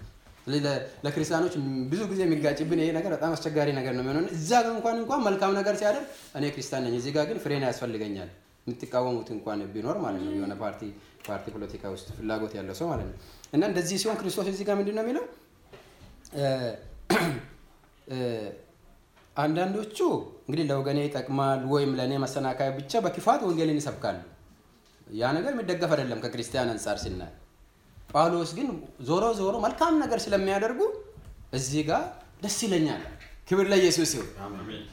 [0.43, 0.63] ስለዚህ
[1.05, 1.53] ለክርስቲያኖች
[1.91, 5.75] ብዙ ጊዜ የሚጋጭብን ይሄ ነገር በጣም አስቸጋሪ ነገር ነው የሚሆነው። እዛ እንኳን እንኳን መልካም ነገር
[5.81, 6.05] ሲያደርግ
[6.39, 8.29] እኔ ክርስቲያን ነኝ፣ እዚህ ጋር ግን ፍሬን ያስፈልገኛል
[8.67, 10.81] የምትቃወሙት እንኳን ቢኖር ማለት ነው የሆነ ፓርቲ
[11.27, 13.15] ፓርቲ ፖለቲካ ውስጥ ፍላጎት ያለው ሰው ማለት ነው።
[13.53, 15.25] እና እንደዚህ ሲሆን ክርስቶስ እዚህ ጋር ምንድን ነው የሚለው
[19.35, 19.97] አንዳንዶቹ
[20.41, 24.17] እንግዲህ ለወገኔ ይጠቅማል ወይም ለእኔ መሰናከያ ብቻ በክፋት ወንጌልን ይሰብካሉ።
[25.15, 27.31] ያ ነገር የሚደገፍ አይደለም ከክርስቲያን አንጻር ሲናይ።
[28.11, 28.67] ጳውሎስ ግን
[29.07, 30.81] ዞሮ ዞሮ መልካም ነገር ስለሚያደርጉ
[31.53, 32.03] እዚህ ጋር
[32.43, 33.03] ደስ ይለኛል።
[33.49, 34.27] ክብር ለኢየሱስ ይሁን።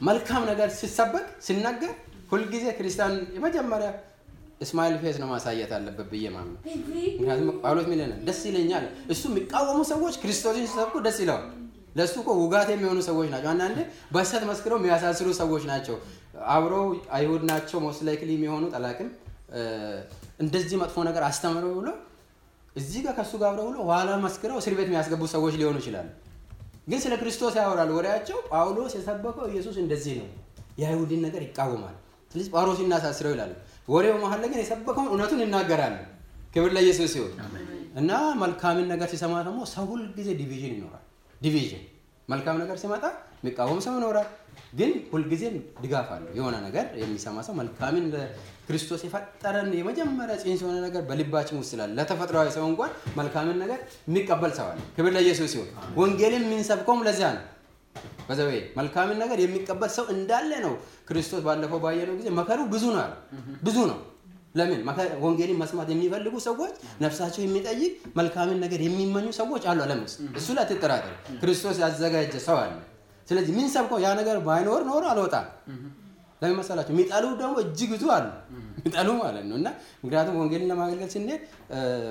[0.07, 1.91] መልካም ነገር ሲሰበክ ሲናገር
[2.31, 3.89] ሁልጊዜ ክርስቲያን የመጀመሪያ
[4.61, 6.61] እስማኤል ፌስ ነው ማሳየት አለበት ብዬ ማምነው።
[7.11, 7.99] ምክንያቱም ጳውሎስ ምን?
[8.27, 11.45] ደስ ይለኛል። እሱ የሚቃወሙ ሰዎች ክርስቶስን ሲሰብኩ ደስ ይለዋል።
[11.97, 13.77] ለእሱ እኮ ውጋት የሚሆኑ ሰዎች ናቸው። አንዳንዴ
[14.13, 15.95] በሐሰት መስክረው የሚያሳስሩ ሰዎች ናቸው።
[16.53, 16.85] አብረው
[17.17, 19.09] አይሁድ ናቸው most likely የሚሆኑት አላውቅም።
[19.51, 19.61] እ፣
[20.39, 21.89] እንደዚህ መጥፎ ነገር አስተምረው ብሎ
[22.75, 26.09] እዚህ ጋር ከእሱ ጋር አብረው ብሎ ኋላ መስክረው እስር ቤት የሚያስገቡ ሰዎች ሊሆኑ ይችላሉ።
[26.87, 30.27] ግን ስለ ክርስቶስ ያወራል ወሬያቸው። ጳውሎስ የሰበከው ኢየሱስ እንደዚህ ነው፣
[30.81, 31.95] የአይሁድን ነገር ይቃወማል።
[32.31, 33.51] ስለዚህ ጳውሎስ እናሳስረው ይላሉ።
[33.87, 35.97] ወሬው መሀል ላይ ግን የሰበከውን እውነቱን ይናገራሉ።
[36.53, 37.33] ክብር ለኢየሱስ ይሁን
[37.95, 41.03] እና መልካምን ነገር ሲሰማ ደግሞ ሰው ሁል ጊዜ division ይኖራል።
[41.41, 41.83] division
[42.29, 43.03] መልካም ነገር ሲመጣ
[43.39, 44.29] የሚቃወም ሰው ይኖራል።
[44.73, 48.05] ግን ሁልጊዜም ድጋፍ አለው። የሆነ ነገር የሚሰማ ሰው መልካምን
[48.67, 54.51] ክርስቶስ የፈጠረን የመጀመሪያ ጽንስ የሆነ ነገር በልባችን ውስጥ ስላለ ለተፈጥሯዊ ሰው እንኳን መልካምን ነገር የሚቀበል
[54.57, 55.69] ሰው አለ። ክብር ለኢየሱስ ሲሆን
[55.99, 57.45] ወንጌልን የምንሰብከውም ለዚያ ነው።
[58.27, 60.73] በዘዌ መልካምን ነገር የሚቀበል ሰው እንዳለ ነው።
[61.09, 63.13] ክርስቶስ ባለፈው ባየነው ጊዜ መከሩ ብዙ ነው አለ።
[63.63, 63.99] ብዙ ነው።
[64.55, 64.79] ለምን
[65.23, 67.89] ወንጌልን መስማት የሚፈልጉ ሰዎች ነፍሳቸው የሚጠይቅ
[68.19, 72.73] መልካምን ነገር የሚመኙ ሰዎች አሉ ዓለም ውስጥ። እሱ ላይ አትጠራጠሩ። ክርስቶስ ያዘጋጀ ሰው አለ።
[73.27, 75.47] ስለዚህ ምን ሰብከው ያ ነገር ባይኖር ኖሮ አልወጣም።
[76.41, 76.93] ለምን መሰላቸው?
[76.93, 78.25] የሚጠሉ ደግሞ እጅግ ብዙ አሉ።
[78.79, 79.67] የሚጠሉ ማለት ነው። እና
[80.03, 81.41] ምክንያቱም ወንጌልን ለማገልገል ስንሄድ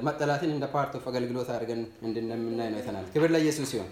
[0.09, 3.91] መጠላትን እንደ part of አገልግሎት አድርገን እንደምናይ ነው የተናል። ክብር ለኢየሱስ ሲሆን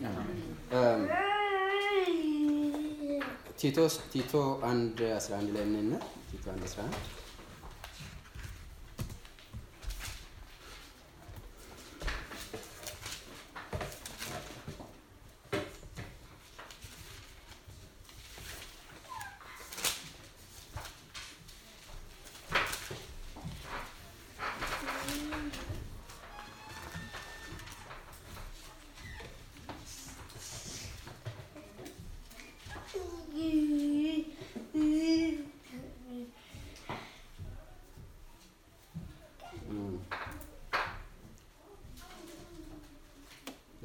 [3.61, 3.77] ቲቶ
[4.13, 4.33] ቲቶ
[4.69, 5.93] አንድ 11 ላይ ምንና
[6.31, 7.14] ቲቶ አንድ 11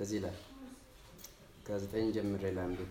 [0.09, 0.35] እዚህ ላይ
[1.65, 2.87] ከዘጠኝ ጀምሬ ላንብብ።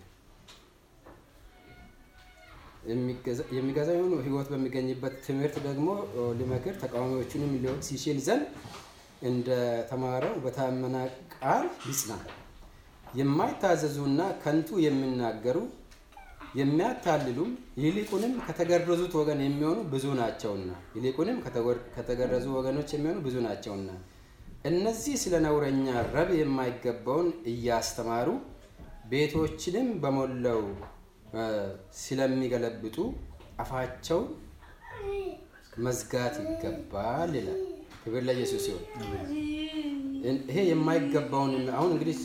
[3.55, 3.87] የሚገዛ
[4.25, 5.87] ሕይወት በሚገኝበት ትምህርት ደግሞ
[6.39, 8.45] ሊመክር ተቃዋሚዎቹንም ሊወቅስ ይችል ዘንድ
[9.29, 9.49] እንደ
[9.89, 10.95] ተማረው በታመነ
[11.35, 12.13] ቃል ይጽና።
[13.19, 15.57] የማይታዘዙና ከንቱ የሚናገሩ
[16.59, 17.51] የሚያታልሉም
[17.83, 21.37] ይልቁንም ከተገረዙት ወገን የሚሆኑ ብዙ ናቸውና ይልቁንም
[21.95, 23.89] ከተገረዙ ወገኖች የሚሆኑ ብዙ ናቸውና
[24.65, 28.29] እነዚህ ስለ ነውረኛ ረብ የማይገባውን እያስተማሩ
[29.11, 30.61] ቤቶችንም በሞላው
[32.01, 32.97] ስለሚገለብጡ
[33.63, 34.27] አፋቸውን
[35.85, 37.61] መዝጋት ይገባል ይላል።
[38.01, 38.83] ክብር ለኢየሱስ ሲሆን
[40.49, 42.17] ይሄ የማይገባውን አሁን እንግዲህ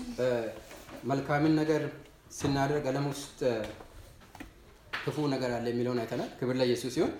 [1.11, 1.82] መልካምን ነገር
[2.39, 3.41] ስናደርግ ዓለም ውስጥ
[5.05, 7.12] ክፉ ነገር አለ የሚለውን አይተናል። ክብር ለኢየሱስ ሲሆን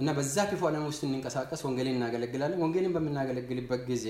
[0.00, 4.06] እና በዛ ክፉ ዓለም ውስጥ እንንቀሳቀስ ወንጌልን እናገለግላለን። ወንጌልን በምናገለግልበት ጊዜ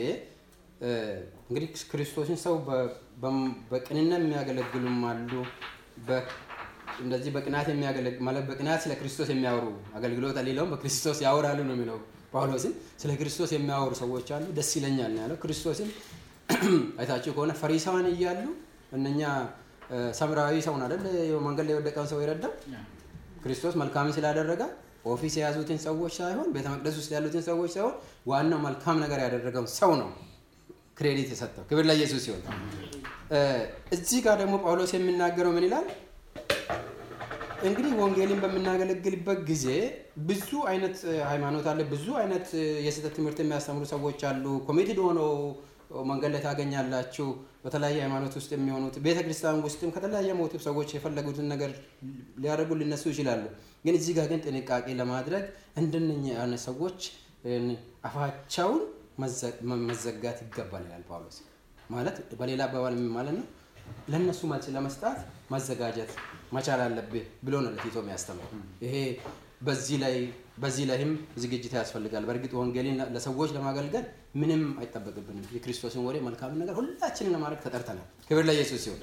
[0.81, 2.55] እንግዲህ ክርስቶስን ሰው
[3.73, 5.33] በቅንነት የሚያገለግሉም አሉ።
[7.01, 7.67] እንደዚህ በቅናት
[8.27, 9.67] ማለት በቅናት ስለ ክርስቶስ የሚያወሩ
[9.99, 11.99] አገልግሎት ሌላውም በክርስቶስ ያወራሉ ነው የሚለው
[12.33, 12.73] ጳውሎስን።
[13.03, 15.91] ስለ ክርስቶስ የሚያወሩ ሰዎች አሉ። ደስ ይለኛል ነው ያለው። ክርስቶስን
[17.01, 18.41] አይታችሁ ከሆነ ፈሪሳውያን እያሉ
[18.97, 19.21] እነኛ
[20.19, 21.03] ሰምራዊ ሰውን አይደል
[21.47, 22.53] መንገድ ላይ የወደቀውን ሰው የረዳው
[23.45, 24.63] ክርስቶስ መልካምን ስላደረገ
[25.11, 27.95] office የያዙትን ሰዎች ሳይሆን ቤተ መቅደስ ውስጥ ያሉትን ሰዎች ሳይሆን
[28.31, 30.09] ዋናው መልካም ነገር ያደረገውን ሰው ነው
[31.01, 32.43] credit የሰጠው። ክብር ለኢየሱስ ሲሆን
[33.97, 35.87] እዚህ ጋር ደግሞ ጳውሎስ የሚናገረው ምን ይላል?
[37.63, 39.65] እንግዲህ ወንጌልን በምናገለግልበት ጊዜ
[40.29, 40.97] ብዙ አይነት
[41.31, 42.47] ሃይማኖት አለ። ብዙ አይነት
[42.87, 45.31] የስህተት ትምህርት የሚያስተምሩ ሰዎች አሉ። committed ሆነው
[46.11, 47.27] መንገድ ላይ ታገኛላችሁ።
[47.65, 51.71] በተለያየ ሃይማኖት ውስጥ የሚሆኑት ቤተ ክርስቲያን ውስጥም ከተለያየ ሞቲቭ ሰዎች የፈለጉትን ነገር
[52.43, 53.43] ሊያደርጉ ሊነሱ ይችላሉ።
[53.85, 55.45] ግን እዚህ ጋር ግን ጥንቃቄ ለማድረግ
[55.83, 57.01] እንደነኛ አይነት ሰዎች
[58.07, 58.81] አፋቸውን
[59.85, 61.39] መዘጋት ይገባል ይላል ጳውሎስ።
[61.91, 63.47] ማለት በሌላ አባባል ማለት ነው
[64.11, 65.19] ለእነሱ መልስ ለመስጣት
[65.53, 66.11] መዘጋጀት
[66.53, 68.51] መቻል አለብህ ብሎ ነው ለቲቶ የሚያስተምረው።
[68.85, 68.95] ይሄ
[69.67, 70.15] በዚህ ላይ
[70.63, 71.11] በዚህ ላይም
[71.43, 74.05] ዝግጅት ያስፈልጋል። በእርግጥ ወንጌልን ለሰዎች ለማገልገል
[74.41, 79.03] ምንም አይጠበቅብንም። የክርስቶስን ወሬ መልካም ነገር ሁላችንን ለማድረግ ተጠርተናል። ክብር ለኢየሱስ ሲሆን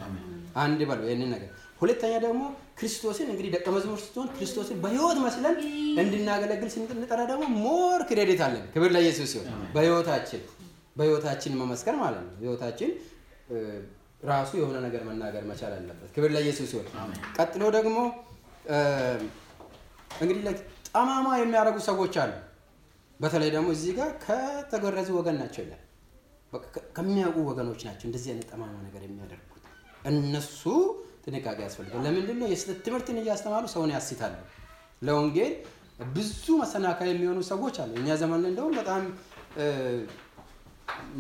[0.58, 1.52] አንድ በሉ ይህንን ነገር።
[1.82, 2.44] ሁለተኛ ደግሞ
[2.80, 5.56] ክርስቶስን እንግዲህ ደቀ መዝሙር ስትሆን ክርስቶስን በህይወት መስለን
[6.02, 10.42] እንድናገለግል ስንጠራ ደግሞ more credit አለን። ክብር ለኢየሱስ ሲሆን በህይወታችን
[10.98, 12.92] በህይወታችን መመስከር ማለት ነው። ህይወታችን
[14.30, 16.88] ራሱ የሆነ ነገር መናገር መቻል አለበት። ክብር ለኢየሱስ ሲሆን
[17.38, 17.98] ቀጥሎ ደግሞ
[20.22, 20.42] እንግዲህ
[20.90, 22.34] ጠማማ የሚያደርጉ ሰዎች አሉ።
[23.20, 25.84] በተለይ ደግሞ እዚህ ጋር ከተገረዙ ወገን ናቸው ይላል።
[26.98, 29.64] ከሚያውቁ ወገኖች ናቸው እንደዚህ አይነት ጠማማ ነገር የሚያደርጉት።
[30.12, 30.62] እነሱ
[31.28, 32.48] ጥንቃቄ ያስፈልጋል። ለምንድን ነው?
[32.52, 34.36] የስህተት ትምህርትን እያስተማሩ ሰውን ያስታሉ።
[35.02, 35.54] ለወንጌል
[36.16, 36.30] ብዙ
[36.62, 39.04] መሰናከያ የሚሆኑ ሰዎች አሉ። እኛ ዘመን እንደውም በጣም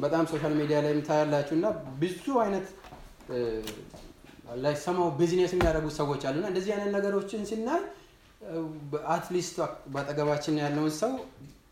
[0.04, 1.68] በጣም social media ላይ የምታያላችሁ እና
[2.02, 2.68] ብዙ አይነት
[4.58, 7.82] ላይ ሰማው ቢዝነስ የሚያደርጉ ሰዎች አሉና እንደዚህ አይነት ነገሮችን ስናይ
[9.14, 9.56] at least
[9.94, 11.14] በአጠገባችን ያለውን ሰው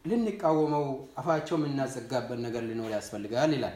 [0.09, 0.85] ልንቃወመው
[1.19, 3.75] አፋቸው የምናዘጋበት ነገር ሊኖር ያስፈልጋል ይላል።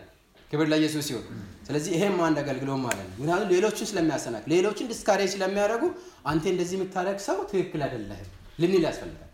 [0.52, 1.26] ክብር ለኢየሱስ ሲሆን፣
[1.68, 5.84] ስለዚህ ይሄም አንድ አገልግሎት ማለት ነው። ምክንያቱም ሌሎችን ስለሚያሰናክሉ ሌሎችን discourage ስለሚያደርጉ
[6.32, 8.30] አንተ እንደዚህ የምታደርግ ሰው ትክክል አይደለህም
[8.62, 9.26] ልንል ያስፈልጋል።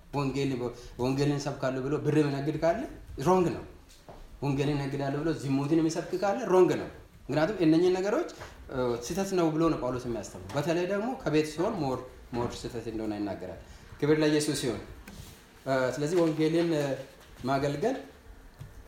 [1.04, 2.82] ወንጌልን ሰብካለሁ ብሎ ብር የሚነግድ ካለ
[3.28, 3.64] wrong ነው።
[4.44, 6.90] ወንጌልን ነግዳለሁ ብሎ ዝሙትን የሚሰብክ ካለ wrong ነው።
[7.24, 8.30] ምክንያቱም እነኝህ ነገሮች
[9.06, 12.00] ስህተት ነው ብሎ ነው ጳውሎስ የሚያስተምሩ። በተለይ ደግሞ ከቤት ሲሆን more
[12.36, 13.60] more ስህተት እንደሆነ ይናገራል።
[14.00, 14.82] ክብር ለኢየሱስ ሲሆን፣
[15.96, 16.70] ስለዚህ ወንጌልን
[17.46, 17.96] ማገልገል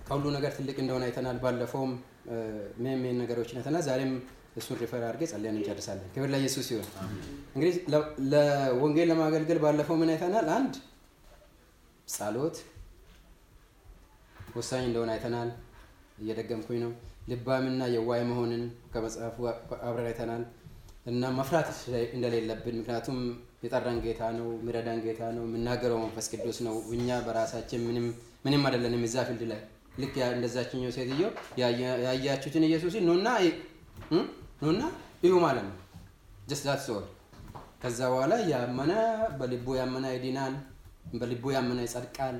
[0.07, 1.91] ከሁሉ ነገር ትልቅ እንደሆነ አይተናል። ባለፈውም
[2.79, 4.11] main main ነገሮችን አይተናል። ዛሬም
[4.57, 6.87] እሱን refer አድርጌ ጸልየን እንጨርሳለን። ክብር ለኢየሱስ ሲሆን
[7.55, 7.75] እንግዲህ
[8.31, 10.47] ለወንጌል ለማገልገል ባለፈው ምን አይተናል?
[10.57, 10.73] አንድ
[12.07, 12.57] ጸሎት
[14.55, 15.49] ወሳኝ እንደሆነ አይተናል።
[16.21, 16.91] እየደገምኩኝ ነው።
[17.29, 18.61] ልባምና የዋህ መሆንን
[18.93, 19.37] ከመጽሐፉ
[19.87, 20.43] አብረን አይተናል።
[21.05, 21.69] እና መፍራት
[22.15, 23.17] እንደሌለብን ምክንያቱም
[23.63, 27.81] የጠራን ጌታ ነው፣ የሚረዳን ጌታ ነው፣ የምናገረው መንፈስ ቅዱስ ነው። እኛ በራሳችን
[28.45, 29.61] ምንም አይደለንም። እዛ field ላይ
[29.97, 31.21] ልክ እንደዛችኛው ሴትዮ
[32.05, 33.27] ያያችሁትን ኢየሱስን ኑና
[34.63, 34.81] ኑና
[35.23, 35.75] እዩ ማለት ነው።
[36.59, 37.05] that's all
[37.81, 38.91] ከዛ በኋላ ያመነ
[39.39, 40.53] በልቡ ያመነ ይድናል፣
[41.19, 42.37] በልቡ ያመነ ይጸድቃል።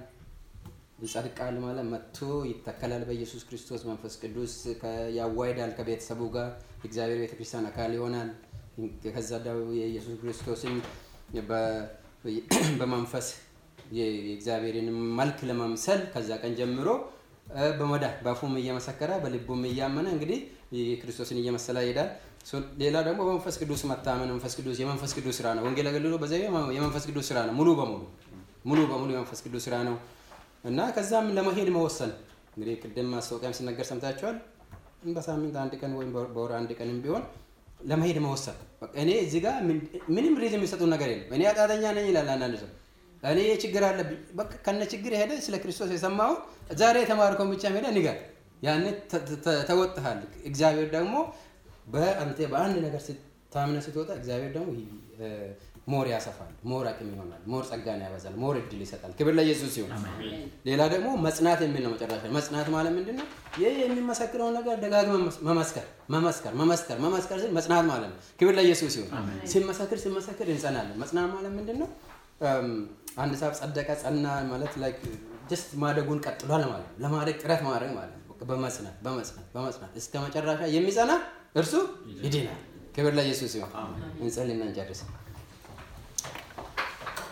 [1.01, 2.17] ይጸድቃል ማለት መጥቶ
[2.49, 4.53] ይተከላል በኢየሱስ ክርስቶስ መንፈስ ቅዱስ
[5.17, 6.47] ያዋይዳል ከቤተሰቡ ጋር
[6.87, 8.29] እግዚአብሔር ቤተክርስቲያን አካል ይሆናል።
[9.09, 9.29] ከዛ
[9.79, 10.75] የኢየሱስ ክርስቶስን
[12.79, 13.27] በመንፈስ
[13.97, 14.87] የእግዚአብሔርን
[15.19, 16.87] መልክ ለመምሰል ከዛ ቀን ጀምሮ
[17.77, 20.39] በመዳ በአፉም እየመሰከረ በልቡም እያመነ እንግዲህ
[21.01, 22.09] ክርስቶስን እየመሰለ ይሄዳል።
[22.81, 26.33] ሌላ ደግሞ በመንፈስ ቅዱስ መታመን መንፈስ ቅዱስ የመንፈስ ቅዱስ ስራ ነው። ወንጌል አገልግሎት በዛ
[26.77, 28.01] የመንፈስ ቅዱስ ስራ ነው። ሙሉ በሙሉ
[28.65, 29.95] ሙሉ በሙሉ የመንፈስ ቅዱስ ስራ ነው
[30.63, 32.11] እና ከዛም ለመሄድ መወሰን
[32.51, 34.37] እንግዲህ ቅድም ማስታወቂያም ሲነገር ሰምታችኋል።
[35.15, 37.23] በሳምንት አንድ ቀን ወይም በወር አንድ ቀንም ቢሆን
[37.81, 38.57] ለመሄድ መወሰን።
[39.01, 39.55] እኔ እዚህ ጋር
[40.15, 42.69] ምንም ሪዝም የሚሰጡ ነገር የለም። እኔ ኃጢአተኛ ነኝ ይላል አንዳንድ ሰው።
[43.23, 46.37] እኔ ችግር አለብኝ። በቃ ከነ ችግር ሄደ ስለ ክርስቶስ የሰማውን
[46.81, 48.17] ዛሬ የተማርከውን ብቻ ሄደ ንገር።
[48.63, 48.83] ያን
[49.69, 51.15] ተወጥሃል። እግዚአብሔር ደግሞ
[51.93, 53.01] በአንተ በአንድ ነገር
[53.53, 54.69] ታምነ ስትወጣ እግዚአብሔር ደግሞ
[55.91, 59.91] more ያሰፋል፣ more አቅም ይሆናል፣ more ጸጋን ያበዛል፣ more እድል ይሰጣል። ክብር ለኢየሱስ ሲሆን፣
[60.67, 63.27] ሌላ ደግሞ መጽናት የሚል ነው መጨረሻ። መጽናት ማለት ምንድን ነው?
[63.61, 65.15] ይህ የሚመሰክረውን ነገር ደጋግመ
[65.49, 69.09] መመስከር መመስከር መመስከር መመስከር ስል መጽናት ማለት ነው። ክብር ለኢየሱስ ሲሆን፣
[69.53, 71.89] ሲመሰክር ሲመሰክር እንጸናለን። መጽናት ማለት ምንድን ነው?
[73.17, 74.99] አንድ ሰው ጸደቀ፣ ጸና ማለት like
[75.51, 80.61] just ማደጉን ቀጥሏል ማለት ነው። ለማደግ ጥረት ማድረግ ማለት ነው። በመጽናት በመጽናት በመጽናት እስከ መጨረሻ
[80.73, 81.11] የሚጸና
[81.55, 81.73] እርሱ
[82.23, 82.59] ይድናል።
[82.95, 83.71] ክብር ለኢየሱስ ሲሆን፣
[84.21, 85.01] እንጸልና እንጨርስ።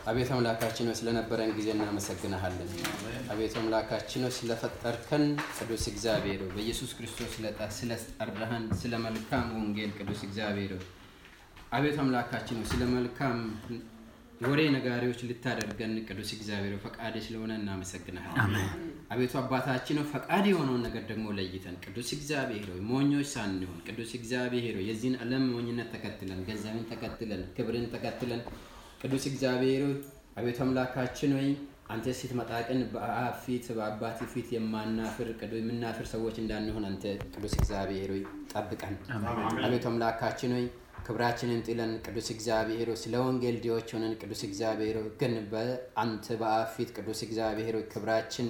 [0.08, 2.68] አቤቱ አምላካችን ሆይ ስለነበረን ጊዜ እናመሰግናሃለን።
[3.34, 5.24] አቤቱ አምላካችን ሆይ ስለፈጠርከን
[5.58, 7.32] ቅዱስ እግዚአብሔር ሆይ በኢየሱስ ክርስቶስ
[7.80, 10.86] ስለጠራህን ስለ መልካም ወንጌል ቅዱስ እግዚአብሔር ሆይ
[11.78, 13.40] አቤቱ አምላካችን ሆይ ስለ መልካም
[14.44, 18.66] ወሬ ነጋሪዎች ልታደርገን ቅዱስ እግዚአብሔር ፈቃድ ስለሆነ እናመሰግናሃለን።
[19.12, 24.76] አቤቱ አባታችን ሆይ ፈቃድ የሆነውን ነገር ደግሞ ለይተን ቅዱስ እግዚአብሔር ሆይ ሞኞች ሳንሆን ቅዱስ እግዚአብሔር
[24.80, 28.42] ሆይ የዚህን ዓለም ሞኝነት ተከትለን ገንዘብን ተከትለን ክብርን ተከትለን
[29.02, 29.96] ቅዱስ እግዚአብሔር ሆይ
[30.38, 31.50] አቤቱ አምላካችን ሆይ
[31.90, 35.28] አንተ ስትመጣ ቀን በአብ ፊት በአባት ፊት የማናፍር
[35.60, 38.24] የምናፍር ሰዎች እንዳንሆን አንተ ቅዱስ እግዚአብሔር ሆይ
[38.54, 38.96] ጠብቀን።
[39.66, 40.66] አቤቱ አምላካችን ሆይ
[41.06, 47.20] ክብራችንን ጥለን ቅዱስ እግዚአብሔር ስለ ወንጌል ድሆች ሆነን ቅዱስ እግዚአብሔር ግን በአንተ በአብ ፊት ቅዱስ
[47.26, 48.48] እግዚአብሔር ክብራችን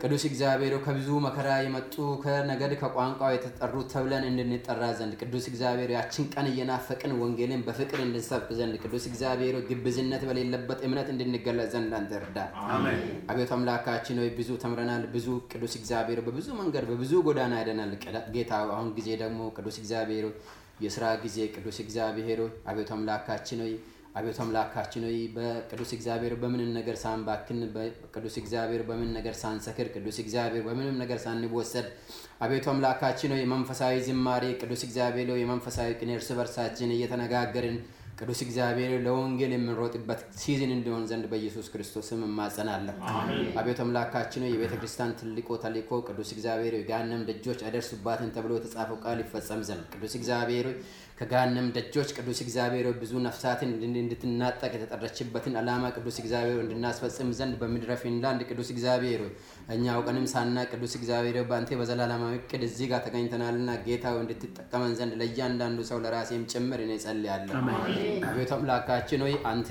[0.00, 6.48] ቅዱስ እግዚአብሔር ከብዙ መከራ የመጡ ከነገድ ከቋንቋው የተጠሩት ተብለን እንድንጠራ ዘንድ ቅዱስ እግዚአብሔር ያችን ቀን
[6.52, 12.38] እየናፈቅን ወንጌልን በፍቅር እንድንሰብክ ዘንድ ቅዱስ እግዚአብሔር ግብዝነት በሌለበት እምነት እንድንገለጽ ዘንድ አንተ እርዳ።
[13.30, 17.92] አቤቱ አምላካችን ሆይ ብዙ ተምረናል። ብዙ ቅዱስ እግዚአብሔር በብዙ መንገድ በብዙ ጎዳና ሄደናል።
[18.34, 20.26] ጌታ አሁን ጊዜ ደግሞ ቅዱስ እግዚአብሔር
[20.80, 23.74] የስራ ጊዜ ቅዱስ እግዚአብሔር ሆይ አቤቱ አምላካችን ሆይ
[24.18, 30.62] አቤቱ አምላካችን ሆይ በቅዱስ እግዚአብሔር በምንም ነገር ሳንባክን በቅዱስ እግዚአብሔር በምን ነገር ሳንሰክር ቅዱስ እግዚአብሔር
[30.68, 31.88] በምንም ነገር ሳንወሰድ
[32.44, 37.78] አቤቱ አምላካችን ሆይ የመንፈሳዊ ዝማሬ ቅዱስ እግዚአብሔር ሆይ የመንፈሳዊ ቅኔ እርስ በርሳችን እየተነጋገርን
[38.16, 42.94] ቅዱስ እግዚአብሔር ለወንጌል የምንሮጥበት ሲዝን እንዲሆን ዘንድ በኢየሱስ ክርስቶስ ስም እማጸናለሁ።
[43.60, 49.20] አቤቱ አምላካችን የቤተ ክርስቲያን ትልቁ ተልእኮ ቅዱስ እግዚአብሔር ሆይ ገሃነም ደጆች አይደርሱባትም ተብሎ የተጻፈው ቃል
[49.24, 50.68] ይፈጸም ዘንድ ቅዱስ እግዚአብሔር
[51.18, 58.42] ከገሃነም ደጆች ቅዱስ እግዚአብሔር ብዙ ነፍሳትን እንድትናጠቅ የተጠረችበትን ዓላማ ቅዱስ እግዚአብሔር እንድናስፈጽም ዘንድ በምድረ ፊንላንድ
[58.48, 59.22] ቅዱስ እግዚአብሔር
[59.74, 65.80] እኛ አውቀንም ሳና ቅዱስ እግዚአብሔር በአንተ በዘላለማዊ እቅድ እዚህ ጋር ተገኝተናልና ጌታ እንድትጠቀመን ዘንድ ለእያንዳንዱ
[65.90, 67.54] ሰው ለራሴም ጭምር እኔ ጸልያለሁ።
[68.28, 69.68] አቤቱ አምላካችን ሆይ አንተ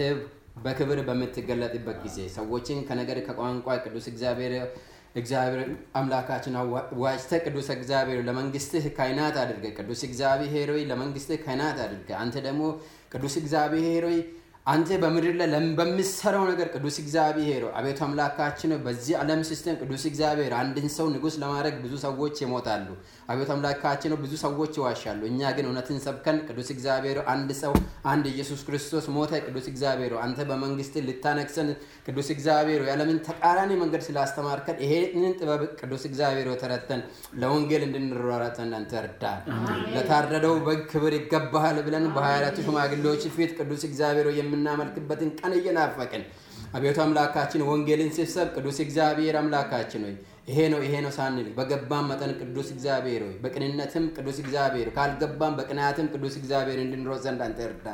[0.65, 4.53] በክብር በምትገለጥበት ጊዜ ሰዎችን ከነገር ከቋንቋ ቅዱስ እግዚአብሔር
[5.15, 5.61] እግዚአብሔር
[5.99, 6.55] አምላካችን
[7.03, 12.63] ዋጅተ ቅዱስ እግዚአብሔር ለመንግስትህ ካይናት አድርገ ቅዱስ እግዚአብሔር ሆይ ለመንግስትህ ካይናት አድርገ አንተ ደግሞ
[13.13, 14.17] ቅዱስ እግዚአብሔር ሆይ
[14.65, 20.87] አንተ በምድር ላይ በምሰራው ነገር ቅዱስ እግዚአብሔር አቤቱ አምላካችን በዚህ ዓለም system ቅዱስ እግዚአብሔር አንድን
[20.95, 22.87] ሰው ንጉስ ለማድረግ ብዙ ሰዎች ይሞታሉ።
[23.29, 27.73] አቤቱ አምላካችን ብዙ ሰዎች ይዋሻሉ። እኛ ግን እውነትን ሰብከን ቅዱስ እግዚአብሔር አንድ ሰው
[28.05, 31.69] አንድ ኢየሱስ ክርስቶስ ሞተ። ቅዱስ እግዚአብሔር አንተ በመንግስት ልታነግሰን
[32.07, 37.01] ቅዱስ እግዚአብሔር የዓለምን ተቃራኒ መንገድ ስላስተማርከን ይሄንን ጥበብ ቅዱስ እግዚአብሔር ተረተን
[37.41, 39.41] ለወንጌል እንድንሯሯጠን አንተ እርዳን።
[39.95, 46.25] ለታረደው በግ ክብር ይገባሃል ብለን በሀያ አራቱ ሽማግሌዎች ፊት ቅዱስ እግዚአብሔር የምናመልክበትን ቀን እየናፈቅን
[46.75, 50.15] አቤቱ አምላካችን ወንጌልን ሲሰብ ቅዱስ እግዚአብሔር አምላካችን ሆይ
[50.47, 56.07] ይሄ ነው ይሄ ነው ሳንል በገባም መጠን ቅዱስ እግዚአብሔር ሆይ በቅንነትም ቅዱስ እግዚአብሔር ካልገባም በቅንያትም
[56.13, 57.87] ቅዱስ እግዚአብሔር እንድንሮጥ ዘንድ አንተ እርዳ።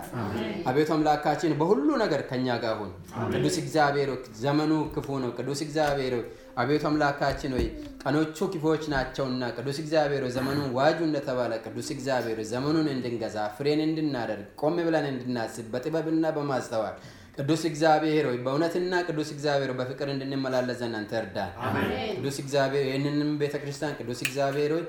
[0.70, 2.91] አቤቱ አምላካችን በሁሉ ነገር ከኛ ጋር ሁን።
[3.32, 4.10] ቅዱስ እግዚአብሔር
[4.41, 6.16] ዘመኑ ክፉ ነው። ቅዱስ እግዚአብሔር
[6.58, 7.66] አቤቱ አምላካችን ሆይ
[8.04, 14.78] ቀኖቹ ክፉዎች ናቸውና ቅዱስ እግዚአብሔር ዘመኑን ዋጁ እንደተባለ ቅዱስ እግዚአብሔር ዘመኑን እንድንገዛ ፍሬን እንድናደርግ ቆም
[14.88, 16.95] ብለን እንድናስብ በጥበብና በማስተዋል
[17.42, 21.52] ቅዱስ እግዚአብሔር ሆይ በእውነትና ቅዱስ እግዚአብሔር በፍቅር እንድንመላለስ ዘንድ አንተ እርዳን።
[22.16, 24.84] ቅዱስ እግዚአብሔር ይህንንም ቤተ ክርስቲያን ቅዱስ እግዚአብሔር ሆይ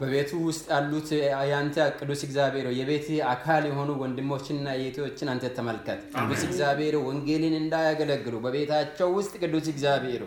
[0.00, 1.08] በቤቱ ውስጥ ያሉት
[1.46, 9.10] የአንተ ቅዱስ እግዚአብሔር የቤት አካል የሆኑ ወንድሞችና የእህቶችን አንተ ተመልከት። ቅዱስ እግዚአብሔር ወንጌልን እንዳያገለግሉ በቤታቸው
[9.18, 10.24] ውስጥ ቅዱስ እግዚአብሔር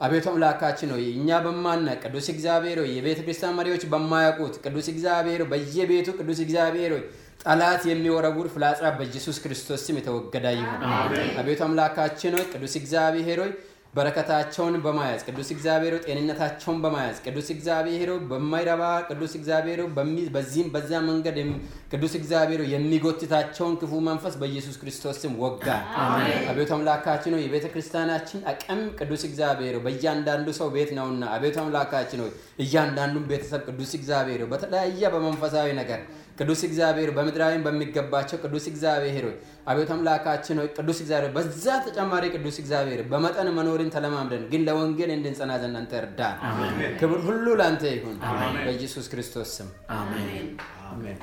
[0.00, 6.40] አቤቱ አምላካችን ሆይ እኛ በማናቅ ቅዱስ እግዚአብሔር የቤተ ክርስቲያን መሪዎች በማያውቁት ቅዱስ እግዚአብሔር በየቤቱ ቅዱስ
[6.44, 6.94] እግዚአብሔር
[7.44, 10.82] ጠላት የሚወረውር ፍላጻ በኢየሱስ ክርስቶስ ስም የተወገደ ይሁን።
[11.40, 13.52] አቤቱ አምላካችን ሆይ ቅዱስ እግዚአብሔር ሆይ
[13.94, 19.80] በረከታቸውን በማያዝ ቅዱስ እግዚአብሔር ጤንነታቸውን በማያዝ ቅዱስ እግዚአብሔር በማይረባ ቅዱስ እግዚአብሔር
[20.34, 21.36] በዚህም በዚያ መንገድ
[21.92, 25.66] ቅዱስ እግዚአብሔር የሚጎትታቸውን ክፉ መንፈስ በኢየሱስ ክርስቶስ ስም ወጋ።
[26.50, 32.32] አቤቱ አምላካችን ሆይ የቤተ ክርስቲያናችን አቅም ቅዱስ እግዚአብሔር በእያንዳንዱ ሰው ቤት ነውና አቤቱ አምላካችን ሆይ
[32.64, 36.02] እያንዳንዱን ቤተሰብ ቅዱስ እግዚአብሔር በተለያየ በመንፈሳዊ ነገር
[36.36, 39.36] ቅዱስ እግዚአብሔር በምድራዊም በሚገባቸው ቅዱስ እግዚአብሔር ሆይ
[39.70, 45.52] አቤቱ አምላካችን ሆይ ቅዱስ እግዚአብሔር በዛ ተጨማሪ ቅዱስ እግዚአብሔር በመጠን መኖርን ተለማምደን ግን ለወንጌል እንድንጸና
[45.62, 46.36] ዘንድ አንተ እርዳን።
[47.00, 48.16] ክብር ሁሉ ለአንተ ይሁን።
[48.58, 51.18] በኢየሱስ ክርስቶስ ስም። አሜን።